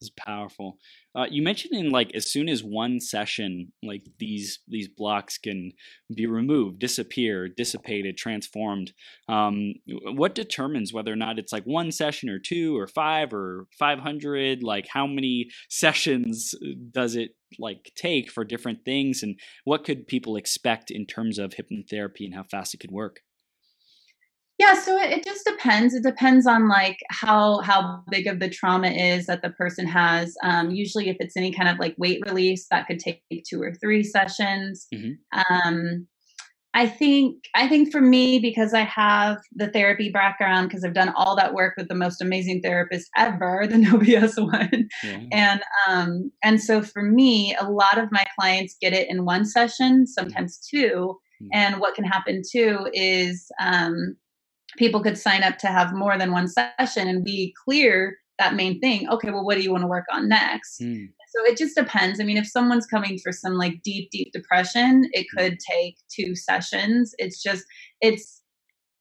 [0.04, 0.78] is powerful.
[1.16, 5.72] Uh, you mentioned in like as soon as one session, like these these blocks can
[6.14, 8.94] be removed, disappear, dissipated, transformed.
[9.28, 13.68] Um, what determines whether or not it's like one session or two or five or
[13.78, 14.64] five hundred?
[14.64, 20.08] Like how many sessions uh, does it like take for different things, and what could
[20.08, 23.22] people expect in terms of hypnotherapy and how fast it could work?
[24.60, 25.96] Yeah, so it, it, just depends.
[25.96, 30.36] It depends on like how how big of the trauma is that the person has.
[30.44, 33.74] Um, usually, if it's any kind of like weight release, that could take two or
[33.74, 34.88] three sessions.
[34.94, 35.68] Mm-hmm.
[35.68, 36.08] Um,
[36.76, 41.14] I think I think for me because I have the therapy background because I've done
[41.16, 45.20] all that work with the most amazing therapist ever, the No BS one, yeah.
[45.32, 49.46] and um, and so for me, a lot of my clients get it in one
[49.46, 51.48] session, sometimes 2 mm-hmm.
[51.54, 54.16] And what can happen too is um,
[54.78, 58.80] people could sign up to have more than one session and we clear that main
[58.80, 59.08] thing.
[59.10, 60.82] Okay, well, what do you want to work on next?
[60.82, 61.08] Mm.
[61.30, 62.20] So it just depends.
[62.20, 65.38] I mean, if someone's coming for some like deep, deep depression, it Hmm.
[65.40, 67.14] could take two sessions.
[67.18, 67.64] It's just,
[68.02, 68.42] it's,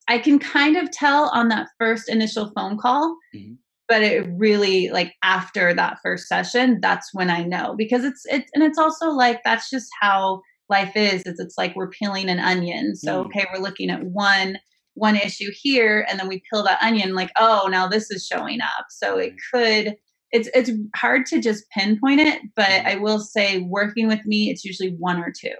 [0.08, 3.56] I can kind of tell on that first initial phone call, Mhm.
[3.88, 8.50] but it really like after that first session, that's when I know because it's, it's,
[8.54, 11.22] and it's also like, that's just how life is.
[11.26, 12.96] It's, it's like we're peeling an onion.
[12.96, 13.26] So, Mm.
[13.26, 14.58] okay, we're looking at one,
[14.94, 18.61] one issue here and then we peel that onion like, oh, now this is showing
[18.61, 18.87] up.
[18.90, 19.96] So it could,
[20.31, 22.87] it's it's hard to just pinpoint it, but Mhm.
[22.87, 25.55] I will say working with me, it's usually one or two.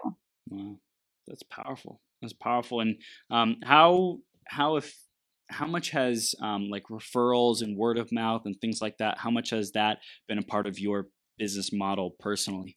[0.49, 0.79] Wow,
[1.27, 2.01] that's powerful.
[2.21, 2.81] That's powerful.
[2.81, 2.97] And
[3.31, 4.97] um, how how if
[5.49, 9.19] how much has um, like referrals and word of mouth and things like that?
[9.19, 12.77] How much has that been a part of your business model personally?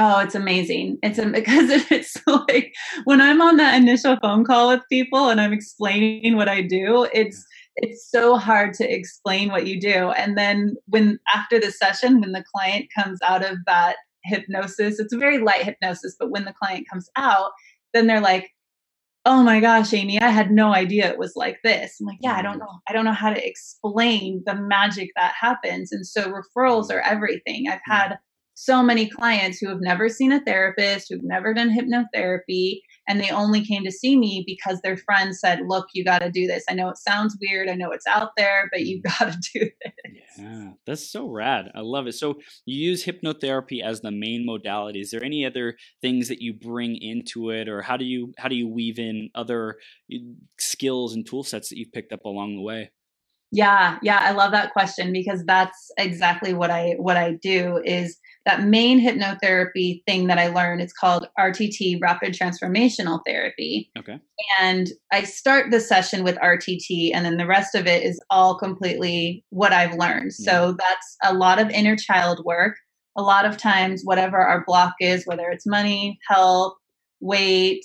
[0.00, 0.98] Oh, it's amazing.
[1.02, 2.72] It's because it's like
[3.04, 7.08] when I'm on that initial phone call with people and I'm explaining what I do,
[7.12, 7.44] it's
[7.80, 10.10] it's so hard to explain what you do.
[10.10, 15.12] And then when after the session, when the client comes out of that hypnosis, it's
[15.12, 17.52] a very light hypnosis, but when the client comes out,
[17.94, 18.50] then they're like,
[19.24, 22.34] "Oh my gosh, Amy, I had no idea it was like this." I'm like, "Yeah,
[22.36, 22.60] I don't mm.
[22.60, 22.80] know.
[22.88, 27.66] I don't know how to explain the magic that happens." And so referrals are everything.
[27.68, 27.92] I've mm.
[27.92, 28.18] had
[28.60, 33.30] so many clients who have never seen a therapist, who've never done hypnotherapy, and they
[33.30, 36.64] only came to see me because their friend said, Look, you got to do this.
[36.68, 37.68] I know it sounds weird.
[37.68, 40.12] I know it's out there, but you got to do this.
[40.36, 41.70] Yeah, that's so rad.
[41.72, 42.14] I love it.
[42.14, 45.00] So you use hypnotherapy as the main modality.
[45.00, 48.48] Is there any other things that you bring into it, or how do you how
[48.48, 49.76] do you weave in other
[50.58, 52.90] skills and tool sets that you've picked up along the way?
[53.50, 58.18] Yeah, yeah, I love that question because that's exactly what I what I do is
[58.44, 60.80] that main hypnotherapy thing that I learned.
[60.80, 63.90] It's called RTT, Rapid Transformational Therapy.
[63.98, 64.18] Okay.
[64.60, 68.58] And I start the session with RTT, and then the rest of it is all
[68.58, 70.30] completely what I've learned.
[70.30, 70.44] Mm-hmm.
[70.44, 72.76] So that's a lot of inner child work.
[73.16, 76.74] A lot of times, whatever our block is, whether it's money, health,
[77.20, 77.84] weight,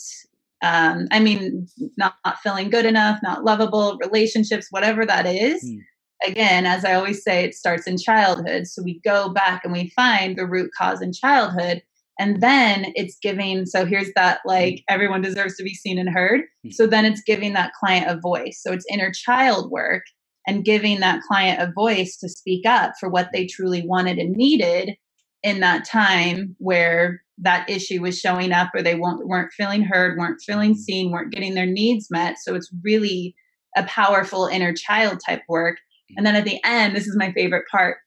[0.63, 5.62] um, I mean, not, not feeling good enough, not lovable, relationships, whatever that is.
[5.62, 6.32] Hmm.
[6.32, 8.67] Again, as I always say, it starts in childhood.
[8.67, 11.84] So we go back and we find the root cause in childhood.
[12.17, 16.41] And then it's giving, so here's that like everyone deserves to be seen and heard.
[16.63, 16.71] Hmm.
[16.71, 18.62] So then it's giving that client a voice.
[18.63, 20.04] So it's inner child work
[20.47, 24.32] and giving that client a voice to speak up for what they truly wanted and
[24.32, 24.95] needed
[25.41, 30.17] in that time where that issue was showing up or they weren't, weren't feeling heard,
[30.17, 32.36] weren't feeling seen, weren't getting their needs met.
[32.41, 33.36] So it's really
[33.76, 35.78] a powerful inner child type work.
[36.15, 37.98] And then at the end, this is my favorite part,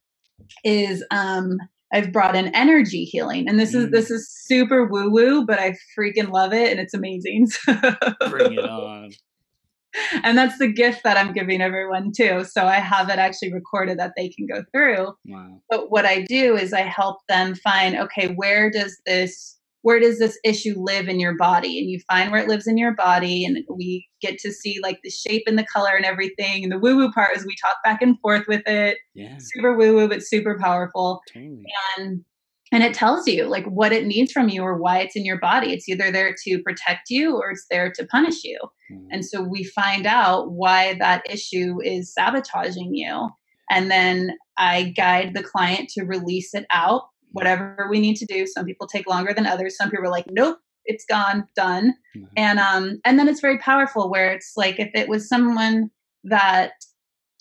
[0.64, 1.58] is um,
[1.92, 3.48] I've brought in energy healing.
[3.48, 3.90] And this is Mm.
[3.92, 7.48] this is super woo-woo, but I freaking love it and it's amazing.
[8.30, 9.10] Bring it on.
[10.24, 12.44] and that's the gift that I'm giving everyone too.
[12.44, 15.14] So I have it actually recorded that they can go through.
[15.26, 15.60] Wow.
[15.70, 20.18] But what I do is I help them find okay, where does this where does
[20.18, 21.78] this issue live in your body?
[21.78, 24.98] And you find where it lives in your body, and we get to see like
[25.04, 26.64] the shape and the color and everything.
[26.64, 28.98] And the woo woo part is we talk back and forth with it.
[29.14, 31.20] Yeah, Super woo woo, but super powerful.
[31.32, 31.62] totally.
[31.98, 32.24] And
[32.72, 35.38] and it tells you like what it needs from you or why it's in your
[35.38, 35.72] body.
[35.72, 38.58] It's either there to protect you or it's there to punish you.
[38.90, 39.08] Wow.
[39.12, 43.28] And so we find out why that issue is sabotaging you.
[43.70, 47.02] And then I guide the client to release it out,
[47.32, 48.46] whatever we need to do.
[48.46, 49.76] Some people take longer than others.
[49.76, 51.94] Some people are like, nope, it's gone, done.
[52.16, 52.28] Mhm.
[52.36, 55.90] And um, and then it's very powerful where it's like if it was someone
[56.24, 56.72] that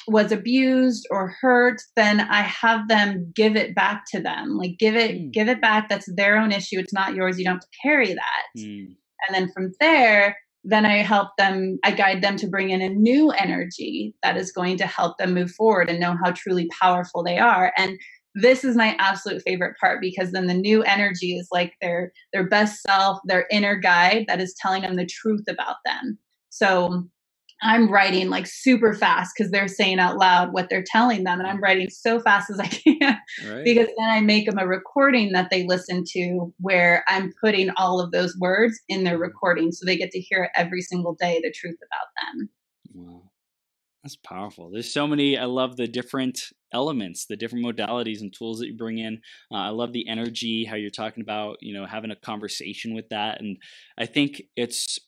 [0.08, 4.58] was abused or hurt, then I have them give it back to them.
[4.58, 5.34] Like give it, Mm.
[5.34, 5.90] give it back.
[5.90, 6.80] That's their own issue.
[6.80, 7.38] It's not yours.
[7.40, 8.96] You don't have to carry that Mm.
[9.28, 12.90] and then from there then i help them i guide them to bring in a
[12.90, 17.24] new energy that is going to help them move forward and know how truly powerful
[17.24, 17.98] they are and
[18.36, 22.48] this is my absolute favorite part because then the new energy is like their their
[22.48, 26.18] best self their inner guide that is telling them the truth about them
[26.50, 27.06] so
[27.62, 31.48] i'm writing like super fast because they're saying out loud what they're telling them and
[31.48, 33.64] i'm writing so fast as i can Right.
[33.64, 38.00] because then I make them a recording that they listen to where I'm putting all
[38.00, 41.52] of those words in their recording so they get to hear every single day the
[41.52, 42.50] truth about them.
[42.94, 43.32] Wow.
[44.04, 44.70] That's powerful.
[44.72, 45.38] There's so many.
[45.38, 46.40] I love the different
[46.72, 49.22] elements, the different modalities and tools that you bring in.
[49.52, 53.10] Uh, I love the energy, how you're talking about, you know, having a conversation with
[53.10, 53.42] that.
[53.42, 53.58] And
[53.98, 55.00] I think it's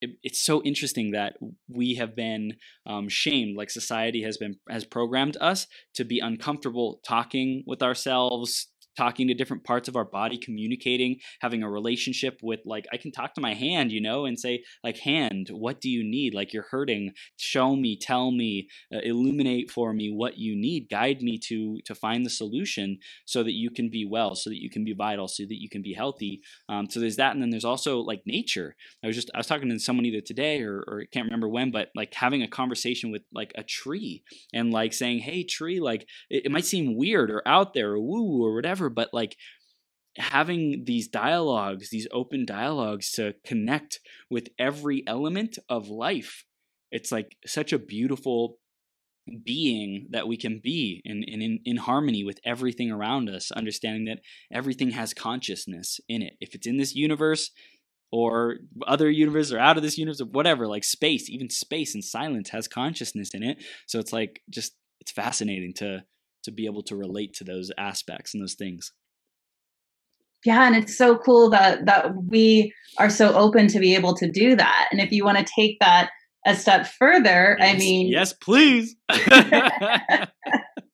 [0.00, 1.36] it, it's so interesting that
[1.68, 2.54] we have been
[2.86, 8.68] um, shamed like society has been has programmed us to be uncomfortable talking with ourselves
[8.98, 13.12] talking to different parts of our body, communicating, having a relationship with like I can
[13.12, 16.34] talk to my hand, you know, and say like hand, what do you need?
[16.34, 21.22] Like you're hurting, show me, tell me, uh, illuminate for me what you need, guide
[21.22, 24.68] me to to find the solution so that you can be well, so that you
[24.68, 26.40] can be vital, so that you can be healthy.
[26.68, 28.74] Um, so there's that, and then there's also like nature.
[29.04, 31.70] I was just I was talking to someone either today or or can't remember when,
[31.70, 36.02] but like having a conversation with like a tree and like saying, hey tree, like
[36.28, 39.36] it, it might seem weird or out there or woo or whatever, but like
[40.16, 46.44] having these dialogues, these open dialogues to connect with every element of life.
[46.90, 48.58] It's like such a beautiful
[49.44, 54.20] being that we can be in, in, in harmony with everything around us, understanding that
[54.52, 56.34] everything has consciousness in it.
[56.40, 57.50] If it's in this universe
[58.10, 62.02] or other universe or out of this universe or whatever, like space, even space and
[62.02, 63.62] silence has consciousness in it.
[63.86, 66.04] So it's like just it's fascinating to
[66.48, 68.92] to be able to relate to those aspects and those things
[70.44, 74.30] yeah and it's so cool that that we are so open to be able to
[74.30, 76.10] do that and if you want to take that
[76.46, 78.96] a step further yes, i mean yes please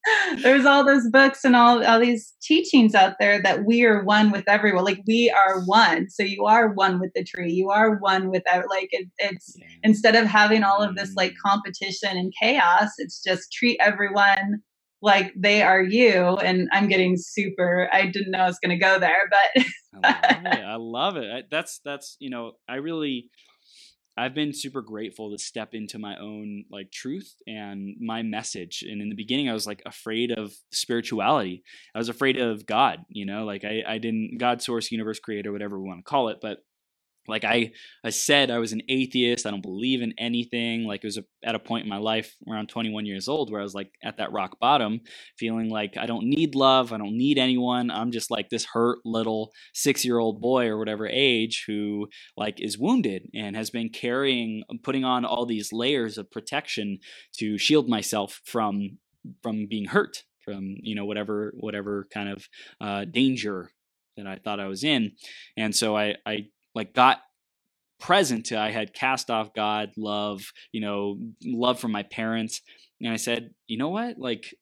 [0.43, 4.31] there's all those books and all, all these teachings out there that we are one
[4.31, 7.97] with everyone like we are one so you are one with the tree you are
[7.97, 9.67] one with like it, it's yeah.
[9.83, 11.37] instead of having all of this like mm.
[11.45, 14.62] competition and chaos it's just treat everyone
[15.05, 18.83] like they are you and i'm getting super i didn't know i was going to
[18.83, 19.64] go there but
[20.03, 20.64] I, love it.
[20.64, 23.29] I love it I, that's that's you know i really
[24.17, 28.85] I've been super grateful to step into my own like truth and my message.
[28.88, 31.64] And in the beginning, I was like afraid of spirituality.
[31.95, 35.51] I was afraid of God, you know, like I, I didn't God source, universe creator,
[35.51, 36.38] whatever we want to call it.
[36.40, 36.59] But
[37.27, 37.73] like I,
[38.05, 39.47] I said I was an atheist.
[39.47, 40.85] I don't believe in anything.
[40.85, 43.61] Like it was a, at a point in my life around 21 years old where
[43.61, 45.01] I was like at that rock bottom,
[45.39, 46.93] feeling like I don't need love.
[46.93, 47.91] I don't need anyone.
[47.91, 52.61] I'm just like this hurt little six year old boy or whatever age who like
[52.61, 56.99] is wounded and has been carrying, putting on all these layers of protection
[57.39, 58.99] to shield myself from
[59.43, 62.49] from being hurt from you know whatever whatever kind of
[62.81, 63.71] uh, danger
[64.17, 65.13] that I thought I was in,
[65.57, 67.19] and so I I like got
[68.01, 72.61] present to I had cast off God, love, you know, love from my parents.
[73.01, 74.19] And I said, you know what?
[74.19, 74.55] Like,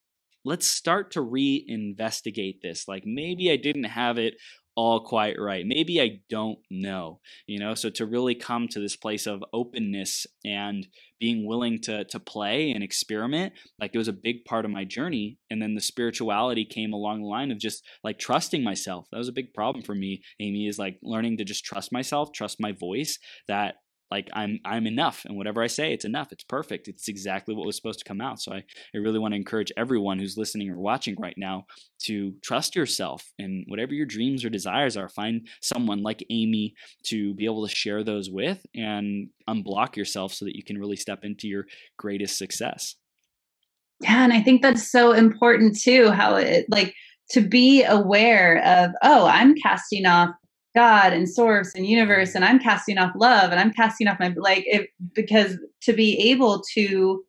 [0.45, 2.87] let's start to reinvestigate this.
[2.89, 4.35] Like, maybe I didn't have it
[4.75, 5.65] all quite right.
[5.67, 7.75] Maybe I don't know, you know.
[7.75, 10.87] So to really come to this place of openness and
[11.21, 14.85] being willing to to play and experiment, like it was a big part of my
[14.85, 15.39] journey.
[15.51, 19.07] And then the spirituality came along the line of just like trusting myself.
[19.13, 22.33] That was a big problem for me, Amy, is like learning to just trust myself,
[22.33, 23.77] trust my voice, that
[24.13, 27.67] like i'm i'm enough and whatever i say it's enough it's perfect it's exactly what
[27.67, 28.39] was supposed to come out.
[28.43, 28.63] So i,
[28.95, 31.65] I really want to encourage everyone who's listening or watching right now
[32.01, 37.33] to trust yourself and whatever your dreams or desires are find someone like amy to
[37.35, 41.21] be able to share those with and unblock yourself so that you can really step
[41.25, 41.65] into your
[41.97, 42.97] greatest success.
[44.01, 46.95] Yeah and i think that's so important too how it like
[47.31, 50.35] to be aware of oh i'm casting off
[50.75, 54.35] God and source and universe and I'm casting off love and I'm casting off my
[54.37, 57.23] like it because to be able to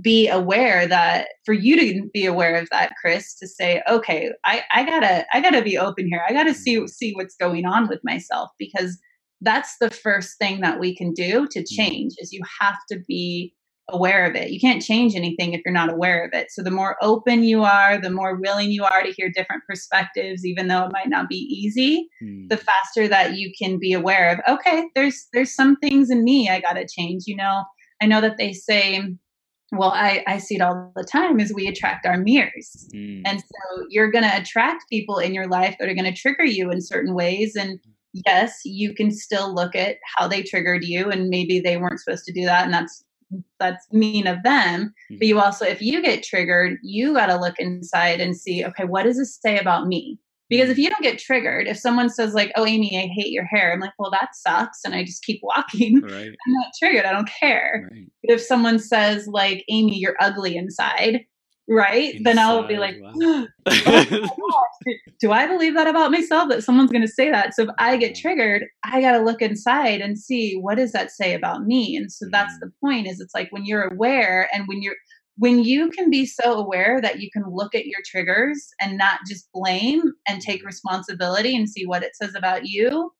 [0.00, 4.62] be aware that for you to be aware of that chris to say okay i
[4.74, 7.98] i gotta i gotta be open here i gotta see see what's going on with
[8.04, 8.98] myself because
[9.40, 11.74] that's the first thing that we can do to mm-hmm.
[11.74, 13.54] change is you have to be
[13.90, 14.50] aware of it.
[14.50, 16.50] You can't change anything if you're not aware of it.
[16.50, 20.44] So the more open you are, the more willing you are to hear different perspectives
[20.44, 22.46] even though it might not be easy, hmm.
[22.48, 26.48] the faster that you can be aware of okay, there's there's some things in me
[26.48, 27.64] I got to change, you know.
[28.00, 29.02] I know that they say
[29.72, 33.22] well I, I see it all the time is we attract our mirrors hmm.
[33.26, 36.44] and so you're going to attract people in your life that are going to trigger
[36.44, 37.78] you in certain ways and
[38.14, 42.24] yes you can still look at how they triggered you and maybe they weren't supposed
[42.24, 43.04] to do that and that's
[43.58, 45.18] that's mean of them mm-hmm.
[45.18, 48.84] but you also if you get triggered you got to look inside and see okay
[48.84, 50.82] what does this say about me because if mm-hmm.
[50.82, 53.80] you don't get triggered if someone says like oh amy i hate your hair i'm
[53.80, 56.12] like well that sucks and i just keep walking right.
[56.12, 58.10] i'm not triggered i don't care right.
[58.22, 61.20] but if someone says like amy you're ugly inside
[61.68, 63.12] right inside, then i'll be like wow.
[63.16, 63.46] oh
[65.20, 67.54] do I believe that about myself that someone's going to say that?
[67.54, 71.10] So if I get triggered, I got to look inside and see what does that
[71.10, 71.96] say about me?
[71.96, 72.60] And so that's mm.
[72.60, 74.96] the point is it's like when you're aware and when you're
[75.36, 79.20] when you can be so aware that you can look at your triggers and not
[79.28, 80.66] just blame and take mm-hmm.
[80.66, 83.12] responsibility and see what it says about you,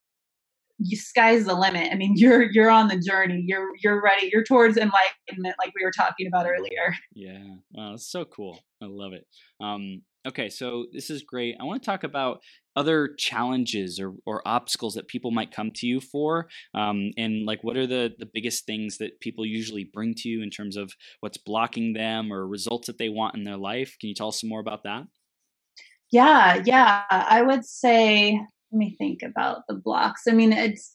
[0.79, 1.93] you sky's the limit.
[1.93, 3.45] I mean, you're you're on the journey.
[3.47, 4.31] You're you're ready.
[4.33, 6.95] You're towards enlightenment, like we were talking about earlier.
[7.15, 8.61] Yeah, wow, it's so cool.
[8.83, 9.27] I love it.
[9.61, 11.57] Um, Okay, so this is great.
[11.59, 12.41] I want to talk about
[12.77, 17.65] other challenges or, or obstacles that people might come to you for um, and like
[17.65, 20.93] what are the, the biggest things that people usually bring to you in terms of
[21.21, 24.41] what's blocking them or results that they want in their life can you tell us
[24.41, 25.03] some more about that
[26.13, 28.41] yeah yeah i would say
[28.73, 30.23] let me think about the blocks.
[30.29, 30.91] I mean it's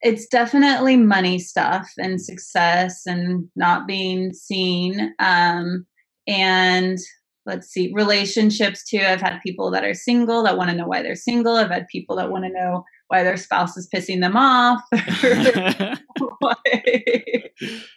[0.00, 5.84] it's definitely money stuff and success and not being seen um,
[6.28, 6.98] and
[7.46, 9.00] let's see relationships too.
[9.00, 11.56] I've had people that are single that want to know why they're single.
[11.56, 14.80] I've had people that want to know why their spouse is pissing them off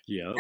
[0.08, 0.34] yeah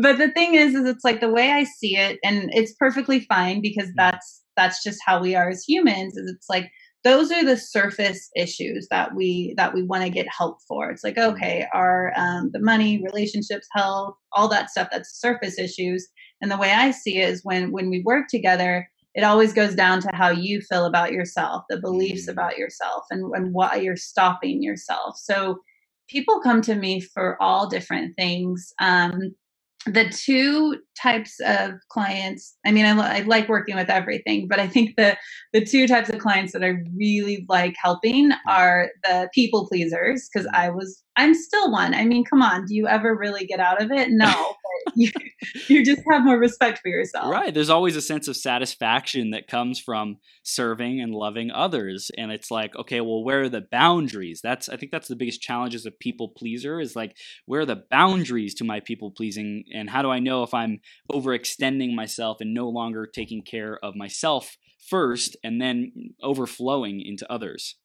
[0.00, 3.20] but the thing is is it's like the way i see it and it's perfectly
[3.20, 3.94] fine because mm.
[3.96, 6.70] that's that's just how we are as humans is it's like
[7.02, 11.02] those are the surface issues that we that we want to get help for it's
[11.04, 11.32] like mm.
[11.32, 16.08] okay our um, the money relationships health all that stuff that's surface issues
[16.40, 19.74] and the way I see it is when when we work together, it always goes
[19.74, 22.32] down to how you feel about yourself, the beliefs mm.
[22.32, 25.16] about yourself, and, and why you're stopping yourself.
[25.18, 25.58] So
[26.08, 28.72] people come to me for all different things.
[28.80, 29.34] Um,
[29.86, 34.66] the two types of clients i mean I, I, like working with everything but i
[34.66, 35.16] think the
[35.52, 38.36] the two types of clients that i really like helping mm.
[38.46, 40.54] are the people pleasers because mm.
[40.54, 41.94] i was i'm still one.
[41.94, 44.08] I mean come on do you ever really get out of it?
[44.10, 44.54] No
[44.94, 45.10] you,
[45.68, 47.30] you just have more respect for yourself.
[47.30, 52.32] Right there's always a sense of satisfaction that comes from serving and loving others and
[52.32, 54.40] it's like okay well where are the boundaries?
[54.42, 57.66] That's i think that's the biggest challenge as a people pleaser is like where are
[57.66, 60.80] the boundaries to my people pleasing and how do i know if i'm
[61.10, 64.56] overextending myself and no longer taking care of myself
[64.88, 67.76] first and then overflowing into others.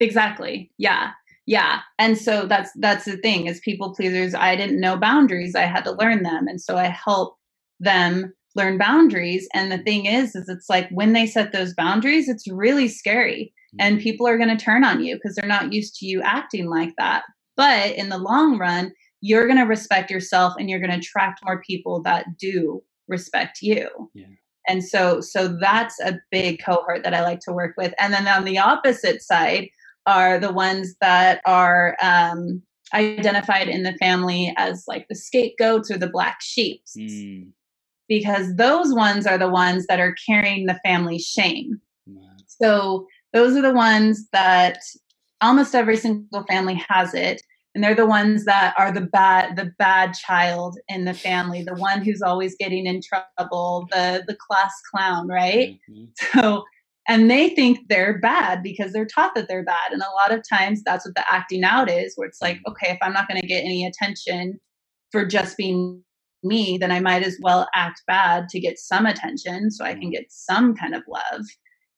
[0.00, 0.70] Exactly.
[0.78, 1.10] Yeah.
[1.46, 1.80] Yeah.
[1.98, 5.84] And so that's that's the thing as people pleasers i didn't know boundaries i had
[5.84, 6.46] to learn them.
[6.46, 7.36] And so i help
[7.80, 9.48] them learn boundaries.
[9.54, 13.52] And the thing is is it's like when they set those boundaries it's really scary.
[13.78, 14.02] And mm-hmm.
[14.02, 16.92] people are going to turn on you because they're not used to you acting like
[16.98, 17.22] that.
[17.56, 21.44] But in the long run you're going to respect yourself and you're going to attract
[21.44, 23.88] more people that do respect you.
[24.14, 24.26] Yeah.
[24.68, 27.92] and so so that's a big cohort that i like to work with.
[27.98, 29.68] And then on the opposite side
[30.06, 32.62] are the ones that are um,
[32.94, 37.48] identified in the family as like the scapegoats or the black sheep mm.
[38.08, 41.80] because those ones are the ones that are carrying the family shame.
[42.46, 44.78] So those are the ones that
[45.40, 47.42] almost every single family has it
[47.74, 51.74] and they're the ones that are the bad the bad child in the family the
[51.74, 56.04] one who's always getting in trouble the the class clown right mm-hmm.
[56.40, 56.64] so
[57.08, 60.44] and they think they're bad because they're taught that they're bad and a lot of
[60.48, 62.72] times that's what the acting out is where it's like mm-hmm.
[62.72, 64.58] okay if i'm not going to get any attention
[65.10, 66.02] for just being
[66.42, 70.02] me then i might as well act bad to get some attention so i can
[70.02, 70.10] mm-hmm.
[70.10, 71.44] get some kind of love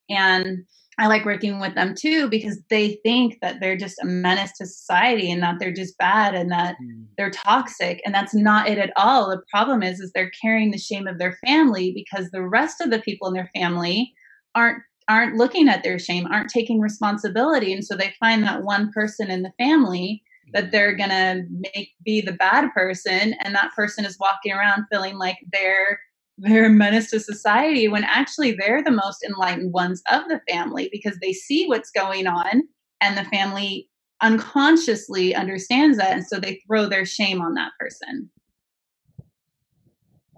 [0.08, 0.64] and
[1.02, 4.66] I like working with them too because they think that they're just a menace to
[4.66, 7.06] society and that they're just bad and that mm.
[7.18, 9.28] they're toxic and that's not it at all.
[9.28, 12.90] The problem is is they're carrying the shame of their family because the rest of
[12.90, 14.14] the people in their family
[14.54, 14.78] aren't
[15.08, 19.28] aren't looking at their shame, aren't taking responsibility and so they find that one person
[19.28, 20.22] in the family
[20.52, 21.42] that they're going to
[21.74, 25.98] make be the bad person and that person is walking around feeling like they're
[26.42, 30.88] they're a menace to society when actually they're the most enlightened ones of the family
[30.90, 32.62] because they see what's going on
[33.00, 33.88] and the family
[34.22, 36.12] unconsciously understands that.
[36.12, 38.30] And so they throw their shame on that person.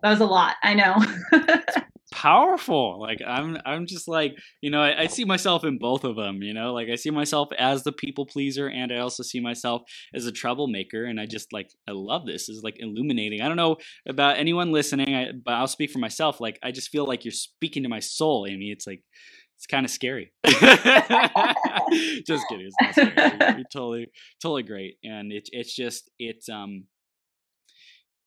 [0.02, 1.02] That was a lot i know
[2.14, 3.00] powerful.
[3.00, 6.42] Like I'm I'm just like, you know, I, I, see myself in both of them,
[6.42, 9.82] you know, like I see myself as the people pleaser and I also see myself
[10.14, 11.04] as a troublemaker.
[11.04, 12.48] And I just like I love this.
[12.48, 13.40] is like illuminating.
[13.40, 16.40] I don't know about anyone listening, I, but I'll speak for myself.
[16.40, 18.70] Like I just feel like you're speaking to my soul, Amy.
[18.70, 19.02] It's like
[19.56, 20.32] it's kind of scary.
[20.46, 22.70] just kidding.
[22.70, 23.38] It's not scary.
[23.40, 24.06] You're, totally,
[24.40, 24.98] totally great.
[25.02, 26.84] And it's it's just it's um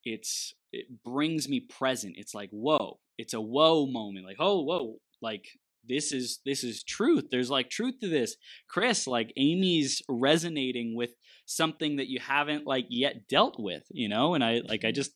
[0.03, 2.15] it's it brings me present.
[2.17, 4.26] It's like, whoa, it's a whoa moment.
[4.26, 5.47] Like, oh, whoa, like
[5.88, 7.26] this is this is truth.
[7.32, 8.36] There's like truth to this.
[8.70, 11.11] Chris, like Amy's resonating with
[11.45, 14.34] something that you haven't like yet dealt with, you know?
[14.34, 15.11] And I like I just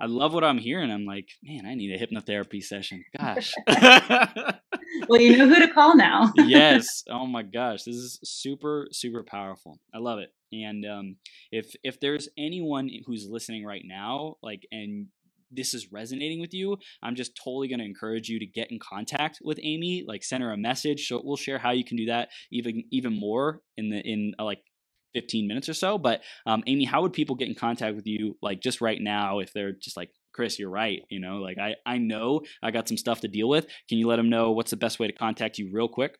[0.00, 0.90] I love what I'm hearing.
[0.90, 3.04] I'm like, man, I need a hypnotherapy session.
[3.16, 3.54] Gosh.
[5.08, 6.32] well, you know who to call now.
[6.36, 7.04] yes.
[7.10, 7.84] Oh my gosh.
[7.84, 9.78] This is super, super powerful.
[9.94, 10.32] I love it.
[10.52, 11.16] And um,
[11.50, 15.06] if if there's anyone who's listening right now, like, and
[15.50, 18.78] this is resonating with you, I'm just totally going to encourage you to get in
[18.78, 20.04] contact with Amy.
[20.06, 21.06] Like, send her a message.
[21.06, 24.44] So we'll share how you can do that even even more in the in uh,
[24.44, 24.60] like
[25.14, 25.98] 15 minutes or so.
[25.98, 29.38] But um, Amy, how would people get in contact with you, like just right now,
[29.38, 31.00] if they're just like Chris, you're right.
[31.10, 33.66] You know, like I, I know I got some stuff to deal with.
[33.88, 36.18] Can you let them know what's the best way to contact you real quick?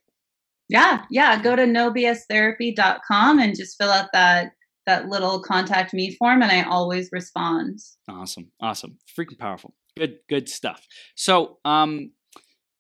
[0.69, 1.41] Yeah, yeah.
[1.41, 4.53] Go to nobstherapy.com and just fill out that
[4.87, 7.81] that little contact me form and I always respond.
[8.09, 8.53] Awesome.
[8.61, 8.99] Awesome.
[9.19, 9.75] Freaking powerful.
[9.97, 10.87] Good, good stuff.
[11.15, 12.13] So, um,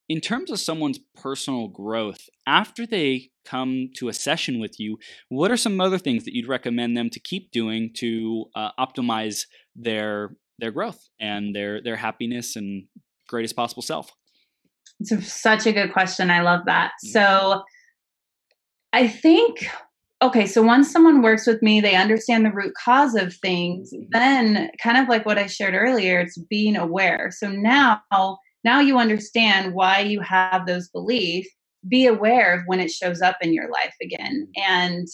[0.09, 4.99] in terms of someone's personal growth, after they come to a session with you,
[5.29, 9.47] what are some other things that you'd recommend them to keep doing to uh, optimize
[9.75, 12.85] their their growth and their their happiness and
[13.29, 14.13] greatest possible self?
[15.01, 16.31] It's such a good question.
[16.31, 16.93] I love that.
[17.05, 17.09] Mm-hmm.
[17.09, 17.63] So,
[18.93, 19.69] I think
[20.23, 24.05] okay, so once someone works with me, they understand the root cause of things, mm-hmm.
[24.12, 27.31] then kind of like what I shared earlier, it's being aware.
[27.31, 28.03] So now
[28.64, 31.49] now you understand why you have those beliefs.
[31.89, 34.49] Be aware of when it shows up in your life again.
[34.57, 34.73] Mm-hmm.
[34.73, 35.09] And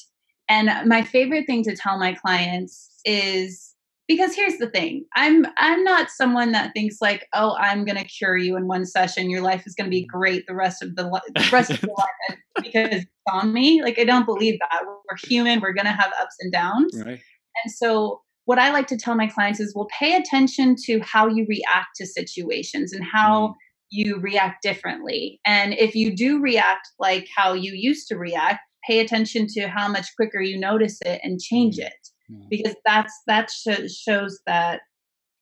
[0.48, 3.71] and my favorite thing to tell my clients is
[4.08, 8.04] because here's the thing i'm i'm not someone that thinks like oh i'm going to
[8.04, 10.94] cure you in one session your life is going to be great the rest of
[10.96, 15.28] the, the rest of your life because on me like i don't believe that we're
[15.28, 17.20] human we're going to have ups and downs right.
[17.64, 21.26] and so what i like to tell my clients is well pay attention to how
[21.26, 23.54] you react to situations and how mm.
[23.90, 28.98] you react differently and if you do react like how you used to react pay
[28.98, 31.86] attention to how much quicker you notice it and change mm.
[31.86, 32.08] it
[32.48, 34.82] because that's that sh- shows that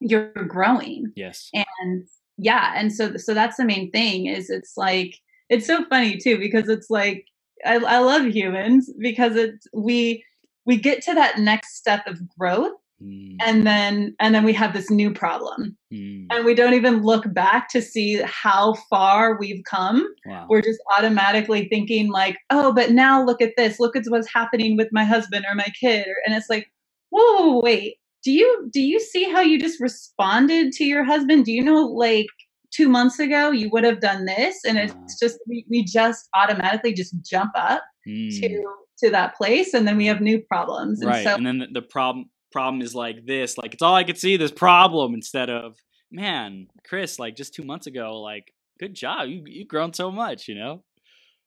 [0.01, 1.12] you're growing.
[1.16, 1.51] Yes.
[1.55, 2.07] And
[2.38, 5.16] yeah, and so so that's the main thing is it's like
[5.49, 7.26] it's so funny too because it's like
[7.64, 10.24] I, I love humans because it's we
[10.64, 12.72] we get to that next step of growth
[13.03, 13.36] Mm.
[13.41, 16.26] and then and then we have this new problem mm.
[16.30, 20.47] and we don't even look back to see how far we've come wow.
[20.51, 24.76] we're just automatically thinking like oh but now look at this look at what's happening
[24.76, 26.70] with my husband or my kid and it's like
[27.11, 31.44] whoa, wait, do you do you see how you just responded to your husband?
[31.44, 32.26] Do you know like
[32.72, 34.64] two months ago you would have done this?
[34.64, 38.40] And it's uh, just we, we just automatically just jump up mm.
[38.40, 38.64] to
[38.98, 41.02] to that place and then we have new problems.
[41.04, 41.16] Right.
[41.16, 44.04] And, so, and then the, the problem problem is like this, like it's all I
[44.04, 45.76] could see, this problem instead of
[46.11, 49.28] man, Chris, like just two months ago, like good job.
[49.28, 50.82] You you've grown so much, you know?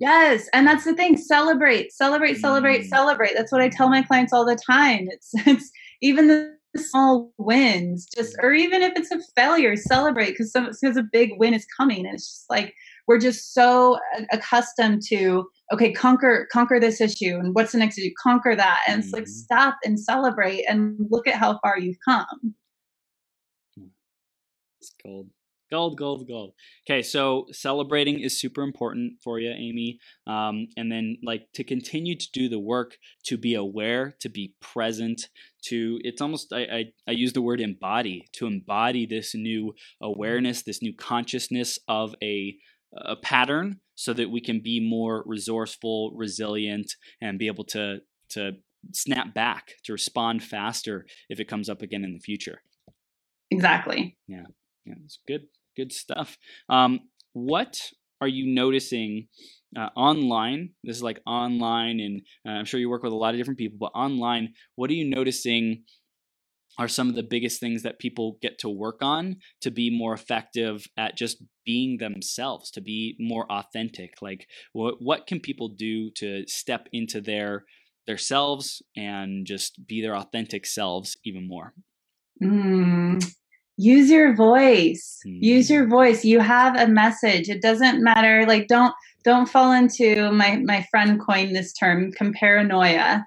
[0.03, 1.15] Yes, and that's the thing.
[1.15, 2.87] Celebrate, celebrate, celebrate, mm.
[2.87, 3.35] celebrate.
[3.37, 5.07] That's what I tell my clients all the time.
[5.09, 10.51] It's it's even the small wins, just or even if it's a failure, celebrate because
[10.51, 12.05] because a big win is coming.
[12.05, 12.73] And it's just like
[13.07, 13.97] we're just so
[14.33, 18.11] accustomed to okay, conquer conquer this issue, and what's the next issue?
[18.21, 19.31] Conquer that, and it's like mm-hmm.
[19.31, 22.55] stop and celebrate and look at how far you've come.
[24.81, 25.29] It's gold.
[25.73, 26.53] Gold, gold, gold.
[26.87, 29.97] Okay, so celebrating is super important for you, Amy.
[30.27, 34.53] Um, and then, like, to continue to do the work, to be aware, to be
[34.61, 35.29] present,
[35.63, 40.61] to it's almost I, I, I use the word embody to embody this new awareness,
[40.61, 42.55] this new consciousness of a
[42.95, 48.51] a pattern, so that we can be more resourceful, resilient, and be able to to
[48.91, 52.61] snap back to respond faster if it comes up again in the future.
[53.49, 54.19] Exactly.
[54.27, 54.43] Yeah.
[54.85, 56.37] Yeah, it's good good stuff.
[56.69, 57.01] Um,
[57.33, 57.79] what
[58.21, 59.27] are you noticing
[59.77, 60.69] uh, online?
[60.83, 63.59] This is like online, and uh, I'm sure you work with a lot of different
[63.59, 65.83] people, but online, what are you noticing?
[66.79, 70.11] Are some of the biggest things that people get to work on to be more
[70.11, 74.13] effective at just being themselves, to be more authentic?
[74.23, 77.65] Like, what what can people do to step into their
[78.17, 81.73] selves and just be their authentic selves even more?
[82.41, 83.23] Mm,
[83.77, 85.19] use your voice.
[85.41, 86.23] Use your voice.
[86.23, 87.49] You have a message.
[87.49, 88.45] It doesn't matter.
[88.47, 88.93] Like don't
[89.23, 93.25] don't fall into my my friend coined this term comparanoia.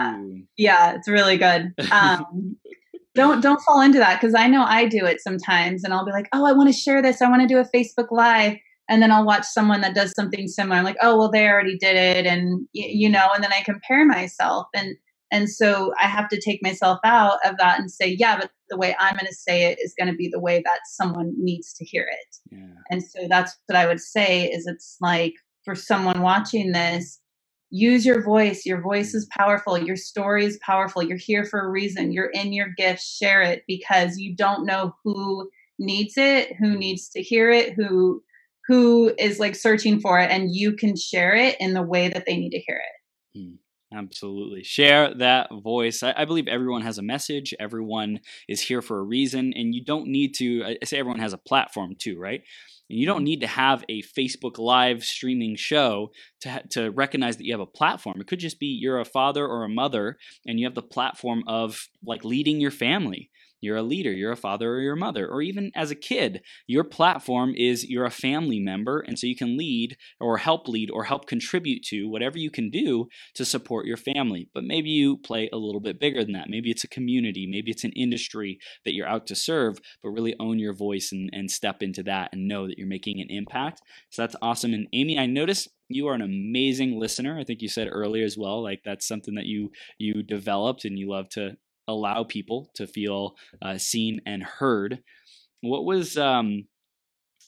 [0.00, 0.18] Uh,
[0.56, 1.72] yeah it's really good.
[1.90, 2.56] Um,
[3.14, 6.12] don't don't fall into that because i know i do it sometimes and i'll be
[6.12, 7.20] like oh i want to share this.
[7.20, 8.56] I want to do a facebook live.
[8.88, 10.76] And then i'll watch someone that does something similar.
[10.76, 14.04] I'm like oh well they already did it and you know and then i compare
[14.06, 14.96] myself and
[15.32, 18.76] and so I have to take myself out of that and say, yeah, but the
[18.76, 21.72] way I'm going to say it is going to be the way that someone needs
[21.74, 22.36] to hear it.
[22.54, 22.74] Yeah.
[22.90, 25.32] And so that's what I would say is it's like
[25.64, 27.18] for someone watching this,
[27.70, 28.66] use your voice.
[28.66, 29.78] Your voice is powerful.
[29.78, 31.02] Your story is powerful.
[31.02, 32.12] You're here for a reason.
[32.12, 33.02] You're in your gift.
[33.02, 38.22] Share it because you don't know who needs it, who needs to hear it, who
[38.68, 42.24] who is like searching for it and you can share it in the way that
[42.26, 43.38] they need to hear it.
[43.38, 43.54] Hmm.
[43.94, 44.62] Absolutely.
[44.62, 46.02] Share that voice.
[46.02, 47.54] I, I, believe everyone has a message.
[47.60, 49.52] Everyone is here for a reason.
[49.54, 52.42] And you don't need to, I say everyone has a platform too, right?
[52.88, 53.24] And you don't mm-hmm.
[53.24, 57.66] need to have a Facebook live streaming show to, to recognize that you have a
[57.66, 58.20] platform.
[58.20, 60.16] It could just be you're a father or a mother
[60.46, 63.30] and you have the platform of like leading your family
[63.62, 66.84] you're a leader, you're a father or your mother, or even as a kid, your
[66.84, 69.00] platform is you're a family member.
[69.00, 72.68] And so you can lead or help lead or help contribute to whatever you can
[72.68, 74.48] do to support your family.
[74.52, 76.50] But maybe you play a little bit bigger than that.
[76.50, 80.34] Maybe it's a community, maybe it's an industry that you're out to serve, but really
[80.38, 83.80] own your voice and, and step into that and know that you're making an impact.
[84.10, 84.74] So that's awesome.
[84.74, 87.38] And Amy, I noticed you are an amazing listener.
[87.38, 90.98] I think you said earlier as well, like that's something that you you developed and
[90.98, 91.56] you love to
[91.88, 95.02] allow people to feel uh, seen and heard.
[95.60, 96.66] What was um,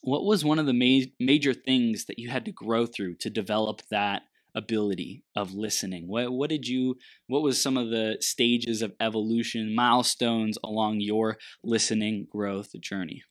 [0.02, 3.30] what was one of the ma- major things that you had to grow through to
[3.30, 4.22] develop that
[4.54, 6.06] ability of listening?
[6.08, 11.38] What what did you what was some of the stages of evolution, milestones along your
[11.62, 13.22] listening growth journey?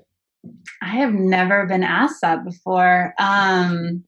[0.82, 3.14] I have never been asked that before.
[3.18, 4.04] Um,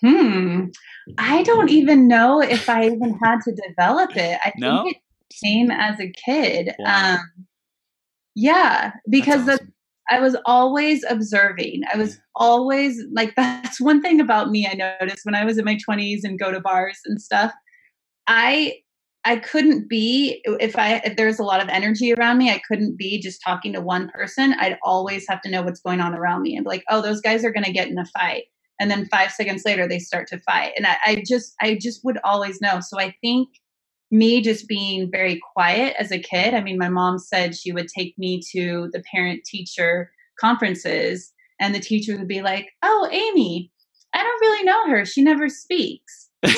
[0.00, 0.66] hmm.
[1.16, 4.38] I don't even know if I even had to develop it.
[4.44, 4.82] I no?
[4.82, 5.02] think it
[5.42, 6.74] came as a kid.
[6.78, 7.14] Wow.
[7.14, 7.46] Um,
[8.34, 9.72] yeah, because awesome.
[10.10, 11.82] I was always observing.
[11.92, 15.64] I was always like, that's one thing about me I noticed when I was in
[15.64, 17.52] my 20s and go to bars and stuff.
[18.26, 18.78] I
[19.26, 22.98] I couldn't be if I if there's a lot of energy around me, I couldn't
[22.98, 24.54] be just talking to one person.
[24.58, 27.22] I'd always have to know what's going on around me and be like, oh, those
[27.22, 28.44] guys are gonna get in a fight.
[28.80, 30.72] And then five seconds later they start to fight.
[30.76, 32.80] And I, I just I just would always know.
[32.80, 33.48] So I think
[34.10, 36.54] me just being very quiet as a kid.
[36.54, 41.74] I mean, my mom said she would take me to the parent teacher conferences and
[41.74, 43.70] the teacher would be like, Oh, Amy,
[44.14, 45.04] I don't really know her.
[45.04, 46.30] She never speaks.
[46.46, 46.50] so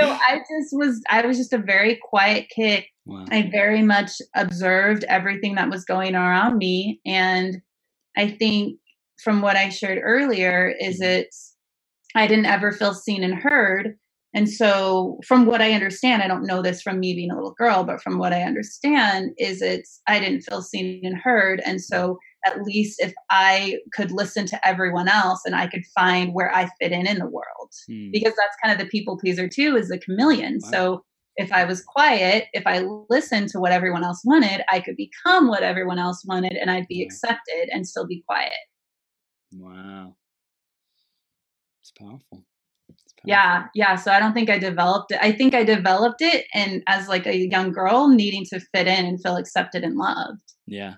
[0.00, 2.84] I just was I was just a very quiet kid.
[3.04, 3.24] Wow.
[3.30, 7.60] I very much observed everything that was going on around me and
[8.16, 8.78] I think
[9.22, 11.20] from what I shared earlier is mm-hmm.
[11.20, 11.54] it's
[12.14, 13.98] I didn't ever feel seen and heard.
[14.34, 17.54] And so from what I understand, I don't know this from me being a little
[17.54, 21.62] girl, but from what I understand is it's I didn't feel seen and heard.
[21.64, 26.34] And so at least if I could listen to everyone else and I could find
[26.34, 28.10] where I fit in in the world, hmm.
[28.12, 30.58] because that's kind of the people pleaser too, is the chameleon.
[30.62, 30.70] Wow.
[30.70, 31.04] So
[31.36, 35.48] if I was quiet, if I listened to what everyone else wanted, I could become
[35.48, 38.52] what everyone else wanted and I'd be accepted and still be quiet.
[39.52, 40.16] Wow.
[41.80, 42.44] It's powerful.
[43.24, 43.96] Yeah, yeah.
[43.96, 45.18] So I don't think I developed it.
[45.20, 49.06] I think I developed it and as like a young girl needing to fit in
[49.06, 50.42] and feel accepted and loved.
[50.66, 50.94] Yeah.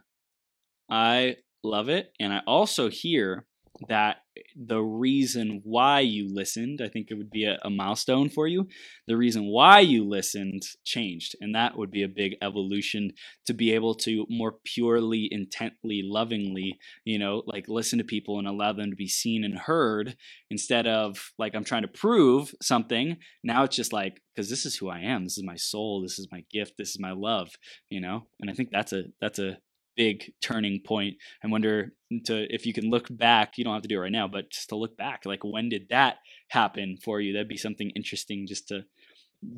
[0.91, 2.13] I love it.
[2.21, 3.47] And I also hear
[3.89, 4.19] that
[4.57, 8.69] the reason why you listened, I think it would be a, a, milestone for you.
[9.07, 11.35] The reason why you listened changed.
[11.41, 13.13] And that would be a big evolution
[13.47, 18.49] to be able to more purely, intently, lovingly, you know, like listen to people and
[18.49, 20.17] allow them to be seen and heard
[20.51, 23.17] instead of like I'm trying to prove something.
[23.43, 25.25] Now it's just like, because this is who I am.
[25.25, 26.03] This is my soul.
[26.03, 26.75] This is my gift.
[26.79, 27.51] This is my love,
[27.89, 28.27] you know?
[28.41, 29.59] And I think that's a, that's a,
[30.01, 31.19] big turning point.
[31.45, 31.93] I wonder
[32.25, 33.59] to if you can look back.
[33.59, 35.69] You don't have to do it right now, but just to look back, like when
[35.69, 36.17] did that
[36.49, 37.35] happen for you?
[37.35, 38.85] That'd be something interesting just to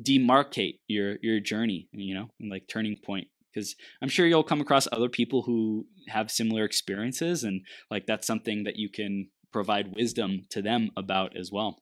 [0.03, 1.87] demarcate your your journey.
[1.93, 5.85] You know, and like turning point because I'm sure you'll come across other people who
[6.09, 11.37] have similar experiences, and like that's something that you can provide wisdom to them about
[11.37, 11.81] as well.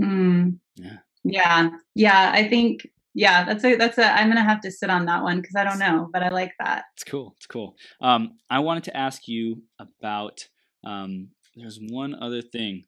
[0.00, 0.58] Mm.
[0.74, 0.96] Yeah.
[1.22, 1.70] Yeah.
[1.94, 2.32] Yeah.
[2.34, 2.88] I think
[3.18, 5.64] yeah, that's a that's a I'm gonna have to sit on that one because I
[5.64, 6.84] don't know, but I like that.
[6.94, 7.34] It's cool.
[7.36, 7.74] It's cool.
[8.00, 10.46] Um, I wanted to ask you about
[10.86, 12.84] um, there's one other thing.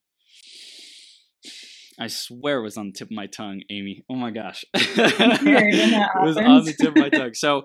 [1.99, 4.05] I swear it was on the tip of my tongue, Amy.
[4.09, 4.65] Oh my gosh.
[4.75, 7.35] it was on the tip of my tongue.
[7.35, 7.65] So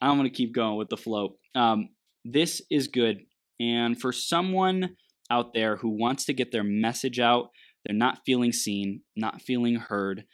[0.00, 1.36] I'm gonna keep going with the flow.
[1.54, 1.90] Um,
[2.24, 3.18] this is good.
[3.60, 4.96] And for someone
[5.30, 7.50] out there who wants to get their message out,
[7.84, 10.24] they're not feeling seen, not feeling heard,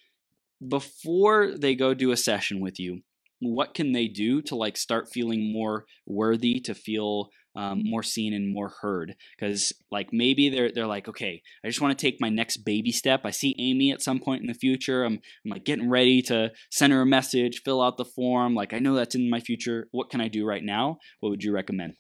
[0.69, 3.03] before they go do a session with you,
[3.41, 8.33] what can they do to like start feeling more worthy to feel um, more seen
[8.33, 9.17] and more heard?
[9.37, 12.93] Because like maybe they're they're like okay i just want to take my next baby
[12.93, 13.23] step.
[13.25, 15.05] I see amy at some point in the future.
[15.05, 18.55] I'm, I'm like getting ready to send her a message fill out the form.
[18.55, 19.89] Like i know that's in my future.
[19.91, 20.99] What can i do right now?
[21.21, 21.95] What would you recommend?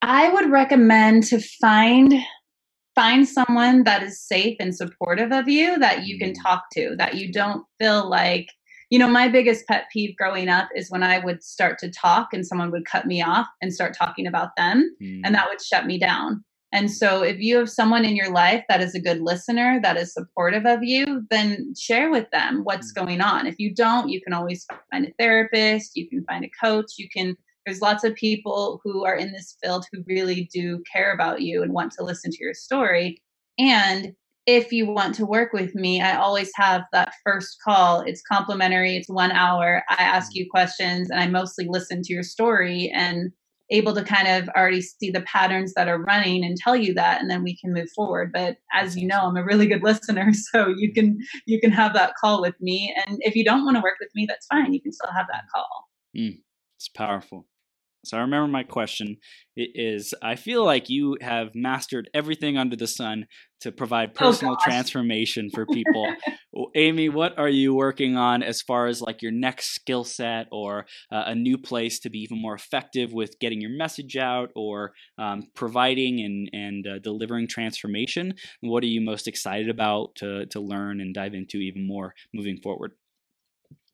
[0.00, 2.14] I would recommend to find
[2.94, 6.42] find someone that is safe and supportive of you that you can mm.
[6.42, 8.48] talk to, that you don't feel like,
[8.90, 12.28] you know, my biggest pet peeve growing up is when I would start to talk
[12.32, 15.22] and someone would cut me off and start talking about them, mm.
[15.24, 16.44] and that would shut me down.
[16.72, 19.96] And so, if you have someone in your life that is a good listener, that
[19.96, 22.96] is supportive of you, then share with them what's mm.
[22.96, 23.46] going on.
[23.46, 27.08] If you don't, you can always find a therapist, you can find a coach, you
[27.08, 31.42] can there's lots of people who are in this field who really do care about
[31.42, 33.22] you and want to listen to your story.
[33.58, 34.14] And
[34.46, 38.00] if you want to work with me, I always have that first call.
[38.00, 39.82] It's complimentary, it's one hour.
[39.88, 43.32] I ask you questions and I mostly listen to your story and
[43.70, 47.22] able to kind of already see the patterns that are running and tell you that
[47.22, 48.30] and then we can move forward.
[48.30, 51.94] But as you know i'm a really good listener so you can you can have
[51.94, 52.94] that call with me.
[53.06, 54.74] And if you don't want to work with me that's fine.
[54.74, 55.88] You can still have that call.
[56.14, 56.42] Mm,
[56.76, 57.46] it's powerful
[58.04, 59.16] so I remember my question
[59.56, 63.26] it is I feel like you have mastered everything under the sun
[63.60, 66.12] to provide oh, personal oh transformation for people.
[66.74, 70.86] Amy, what are you working on as far as like your next skill set or
[71.10, 74.92] uh, a new place to be even more effective with getting your message out or
[75.18, 78.34] um, providing and, and uh, delivering transformation?
[78.60, 82.58] What are you most excited about to, to learn and dive into even more moving
[82.58, 82.92] forward?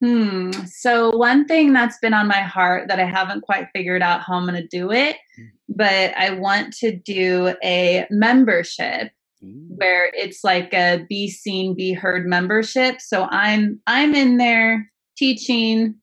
[0.02, 0.50] Hmm.
[0.66, 4.34] So one thing that's been on my heart that I haven't quite figured out how
[4.34, 5.48] I'm going to do it, mm.
[5.68, 12.26] but I want to do a membership where it's like a be seen, be heard
[12.26, 13.00] membership.
[13.00, 15.94] So I'm I'm in there teaching.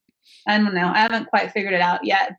[0.48, 0.88] I don't know.
[0.88, 2.34] I haven't quite figured it out yet,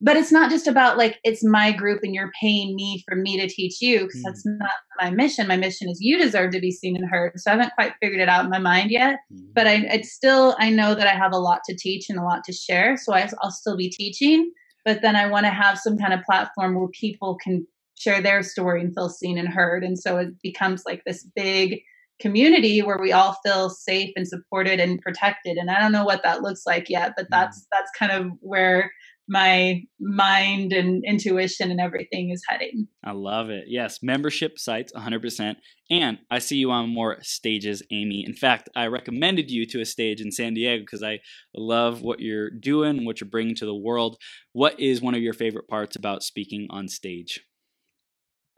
[0.00, 3.40] but it's not just about like it's my group and you're paying me for me
[3.40, 4.24] to teach you because mm.
[4.24, 4.70] that's not
[5.00, 7.72] my mission my mission is you deserve to be seen and heard so i haven't
[7.74, 9.46] quite figured it out in my mind yet mm.
[9.54, 12.22] but i it's still i know that i have a lot to teach and a
[12.22, 14.50] lot to share so I, i'll still be teaching
[14.84, 17.66] but then i want to have some kind of platform where people can
[17.98, 21.80] share their story and feel seen and heard and so it becomes like this big
[22.20, 26.22] community where we all feel safe and supported and protected and i don't know what
[26.22, 27.30] that looks like yet but mm.
[27.30, 28.90] that's that's kind of where
[29.28, 32.86] my mind and intuition and everything is heading.
[33.04, 33.64] I love it.
[33.66, 35.56] Yes, membership sites 100%.
[35.90, 38.24] And I see you on more stages, Amy.
[38.26, 41.20] In fact, I recommended you to a stage in San Diego because I
[41.54, 44.16] love what you're doing, what you're bringing to the world.
[44.52, 47.40] What is one of your favorite parts about speaking on stage?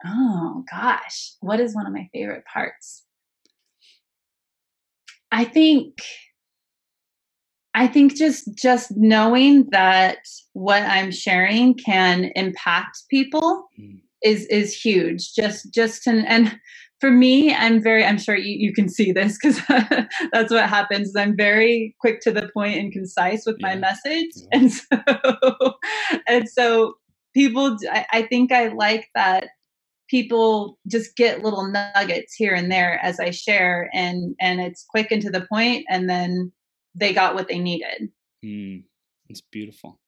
[0.05, 1.33] Oh, gosh.
[1.41, 3.05] What is one of my favorite parts?
[5.31, 5.97] I think
[7.75, 10.17] I think just just knowing that
[10.53, 13.99] what I'm sharing can impact people mm.
[14.23, 15.33] is is huge.
[15.33, 16.57] Just just to, and
[16.99, 19.61] for me, I'm very I'm sure you, you can see this because
[20.31, 21.15] that's what happens.
[21.15, 23.67] I'm very quick to the point and concise with yeah.
[23.67, 24.47] my message, yeah.
[24.51, 25.73] and so
[26.27, 26.93] and so
[27.33, 27.77] people.
[27.91, 29.49] I, I think I like that
[30.09, 35.11] people just get little nuggets here and there as I share, and and it's quick
[35.11, 36.51] and to the point, and then
[36.95, 38.11] they got what they needed.
[38.43, 38.83] Mm,
[39.29, 39.99] it's beautiful.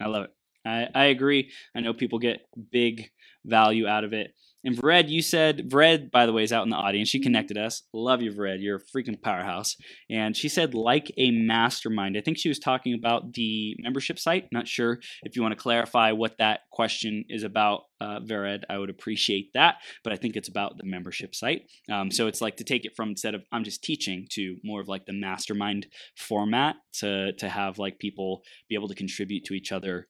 [0.00, 0.30] I love it.
[0.64, 1.50] I, I agree.
[1.74, 3.10] I know people get big
[3.44, 4.34] value out of it.
[4.64, 7.08] And Vred, you said Vred, by the way, is out in the audience.
[7.08, 7.82] She connected us.
[7.94, 8.56] Love you, Vred.
[8.60, 9.76] You're a freaking powerhouse.
[10.10, 12.16] And she said, like a mastermind.
[12.16, 14.48] I think she was talking about the membership site.
[14.52, 18.64] Not sure if you want to clarify what that question is about, uh, Vered.
[18.68, 19.76] I would appreciate that.
[20.04, 21.62] But I think it's about the membership site.
[21.90, 24.80] Um, so it's like to take it from instead of I'm just teaching to more
[24.80, 25.86] of like the mastermind
[26.16, 30.08] format to to have like people be able to contribute to each other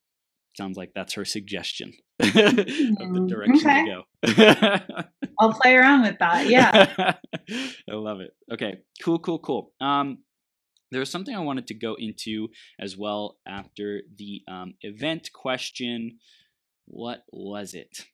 [0.56, 4.02] sounds like that's her suggestion of the mm, direction okay.
[4.24, 5.04] to go.
[5.38, 6.48] I'll play around with that.
[6.48, 7.14] Yeah.
[7.88, 8.32] I love it.
[8.52, 8.80] Okay.
[9.02, 9.72] Cool, cool, cool.
[9.80, 10.18] Um,
[10.90, 12.48] there was something I wanted to go into
[12.78, 16.18] as well after the um, event question.
[16.86, 18.06] What was it?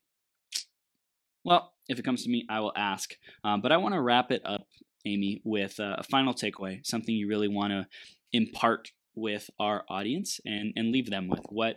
[1.45, 3.15] Well, if it comes to me, I will ask.
[3.45, 4.67] Um, but I want to wrap it up,
[5.07, 7.87] Amy, with uh, a final takeaway, something you really want to
[8.33, 11.41] impart with our audience and, and leave them with.
[11.49, 11.77] What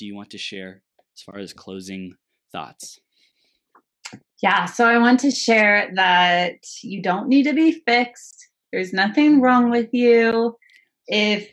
[0.00, 0.82] do you want to share
[1.14, 2.14] as far as closing
[2.50, 2.98] thoughts?
[4.42, 8.48] Yeah, so I want to share that you don't need to be fixed.
[8.72, 10.56] There's nothing wrong with you.
[11.06, 11.50] If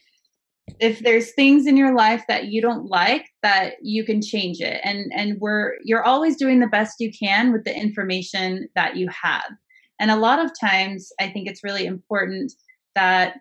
[0.79, 4.81] if there's things in your life that you don't like that you can change it
[4.83, 9.07] and and we're you're always doing the best you can with the information that you
[9.07, 9.49] have
[9.97, 12.51] and a lot of times i think it's really important
[12.95, 13.37] that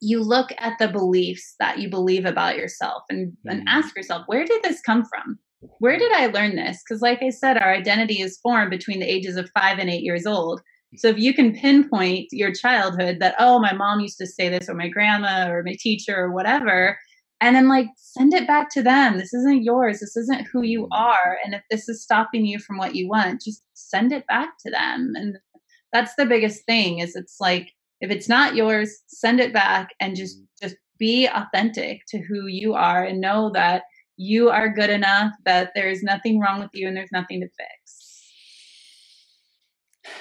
[0.00, 3.68] you look at the beliefs that you believe about yourself and, and mm-hmm.
[3.68, 5.38] ask yourself, where did this come from?
[5.78, 6.82] Where did I learn this?
[6.82, 10.02] Because, like I said, our identity is formed between the ages of five and eight
[10.02, 10.60] years old.
[10.96, 14.68] So, if you can pinpoint your childhood that, oh, my mom used to say this,
[14.68, 16.96] or my grandma, or my teacher, or whatever,
[17.40, 19.18] and then like send it back to them.
[19.18, 20.00] This isn't yours.
[20.00, 20.92] This isn't who you mm-hmm.
[20.92, 21.38] are.
[21.44, 24.70] And if this is stopping you from what you want, just send it back to
[24.70, 25.12] them.
[25.14, 25.38] And
[25.92, 30.16] that's the biggest thing is it's like if it's not yours send it back and
[30.16, 30.66] just mm-hmm.
[30.66, 33.82] just be authentic to who you are and know that
[34.16, 37.48] you are good enough that there is nothing wrong with you and there's nothing to
[37.56, 38.32] fix.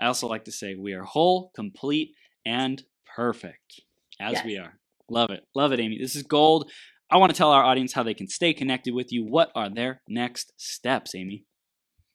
[0.00, 2.10] I also like to say we are whole complete
[2.44, 2.82] and
[3.16, 3.80] perfect
[4.20, 4.44] as yes.
[4.44, 4.78] we are.
[5.10, 5.44] Love it.
[5.54, 5.98] Love it amy.
[5.98, 6.70] This is gold.
[7.10, 9.24] I want to tell our audience how they can stay connected with you.
[9.24, 11.44] What are their next steps amy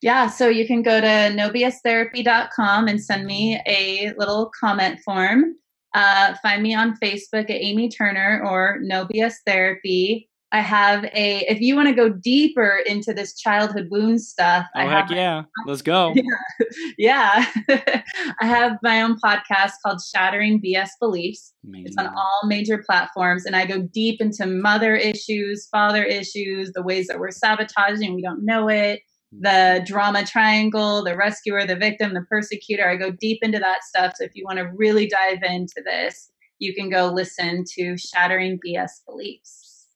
[0.01, 5.55] Yeah, so you can go to nobstherapy.com and send me a little comment form.
[5.93, 10.27] Uh, find me on Facebook at Amy Turner or No BS Therapy.
[10.53, 14.79] I have a, if you want to go deeper into this childhood wound stuff, Oh
[14.79, 16.13] I heck have yeah, let's go.
[16.97, 17.45] yeah.
[17.69, 21.53] I have my own podcast called Shattering BS Beliefs.
[21.73, 26.83] It's on all major platforms, and I go deep into mother issues, father issues, the
[26.83, 32.13] ways that we're sabotaging, we don't know it, the drama triangle, the rescuer, the victim,
[32.13, 32.89] the persecutor.
[32.89, 34.13] I go deep into that stuff.
[34.17, 38.59] So if you want to really dive into this, you can go listen to Shattering
[38.65, 39.87] BS Beliefs.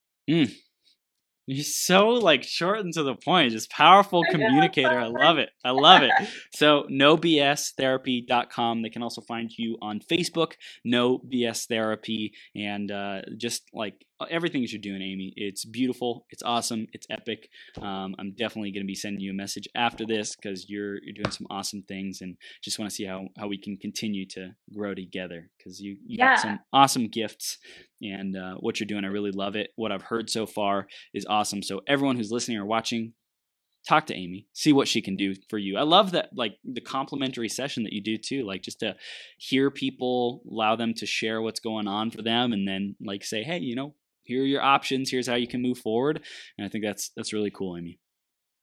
[1.48, 5.00] You're so like short and to the point, just powerful I communicator.
[5.00, 5.50] I love it.
[5.64, 6.12] I love it.
[6.56, 8.82] So no nobstherapy.com.
[8.82, 13.94] They can also find you on Facebook, No BS Therapy, and uh, just like
[14.30, 15.34] everything that you're doing, Amy.
[15.36, 16.26] It's beautiful.
[16.30, 16.88] It's awesome.
[16.94, 17.50] It's epic.
[17.82, 21.14] Um, I'm definitely going to be sending you a message after this because you're you're
[21.14, 24.56] doing some awesome things, and just want to see how how we can continue to
[24.74, 26.30] grow together because you you Yeah.
[26.30, 27.58] got some awesome gifts
[28.02, 29.06] and uh, what you're doing.
[29.06, 29.72] I really love it.
[29.76, 31.62] What I've heard so far is awesome.
[31.62, 33.14] So everyone who's listening or watching,
[33.88, 35.78] talk to Amy, see what she can do for you.
[35.78, 38.96] I love that, like the complimentary session that you do too, like just to
[39.38, 43.44] hear people, allow them to share what's going on for them, and then like say,
[43.44, 43.94] hey, you know,
[44.26, 45.10] here are your options.
[45.10, 46.22] Here's how you can move forward.
[46.58, 48.00] And I think that's that's really cool, Amy.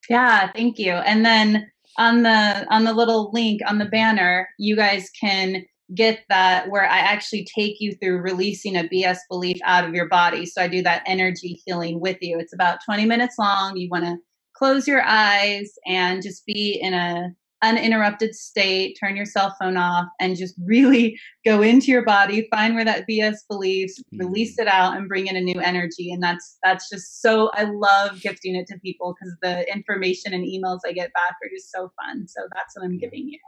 [0.09, 0.93] Yeah, thank you.
[0.93, 3.91] And then on the on the little link on the mm-hmm.
[3.91, 9.19] banner, you guys can get that where I actually take you through releasing a BS
[9.29, 10.47] belief out of your body.
[10.47, 12.39] So I do that energy healing with you.
[12.39, 13.77] It's about 20 minutes long.
[13.77, 14.17] You want to
[14.57, 17.29] close your eyes and just be in a
[17.63, 22.75] uninterrupted state, turn your cell phone off and just really go into your body, find
[22.75, 24.19] where that BS beliefs, hmm.
[24.19, 26.13] release it out and bring in a new energy.
[26.13, 30.45] And that's that's just so I love gifting it to people because the information and
[30.45, 32.27] emails I get back are just so fun.
[32.29, 33.39] So that's what I'm giving you.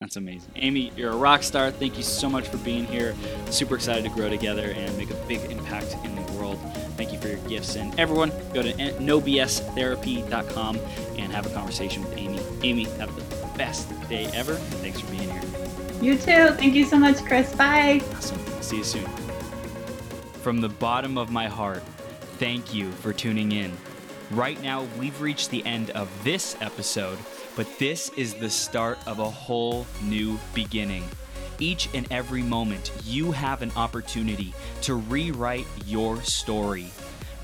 [0.00, 0.52] That's amazing.
[0.54, 1.72] Amy, you're a rock star.
[1.72, 3.16] Thank you so much for being here.
[3.50, 6.56] Super excited to grow together and make a big impact in the world.
[6.96, 7.74] Thank you for your gifts.
[7.74, 10.78] And everyone, go to nobstherapy.com
[11.18, 12.38] and have a conversation with Amy.
[12.62, 14.54] Amy, have the best day ever.
[14.54, 15.42] Thanks for being here.
[16.00, 16.54] You too.
[16.54, 17.54] Thank you so much, Chris.
[17.54, 18.00] Bye.
[18.14, 18.38] Awesome.
[18.62, 19.06] See you soon.
[20.42, 21.82] From the bottom of my heart,
[22.38, 23.76] thank you for tuning in.
[24.30, 27.18] Right now, we've reached the end of this episode,
[27.56, 31.04] but this is the start of a whole new beginning.
[31.58, 36.86] Each and every moment, you have an opportunity to rewrite your story.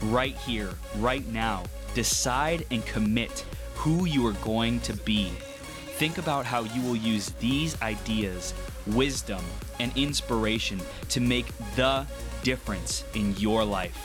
[0.03, 3.45] Right here, right now, decide and commit
[3.75, 5.33] who you are going to be.
[5.97, 8.53] Think about how you will use these ideas,
[8.89, 9.45] wisdom,
[9.79, 10.81] and inspiration
[11.11, 12.05] to make the
[12.43, 13.97] difference in your life.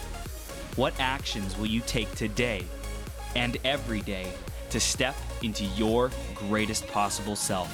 [0.76, 2.64] What actions will you take today
[3.36, 4.32] and every day
[4.70, 7.74] to step into your greatest possible self?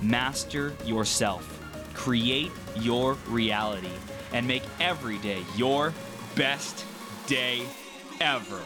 [0.01, 1.61] master yourself,
[1.93, 3.91] create your reality,
[4.31, 5.93] and make every day your
[6.35, 6.85] best
[7.27, 7.65] day
[8.21, 8.61] ever.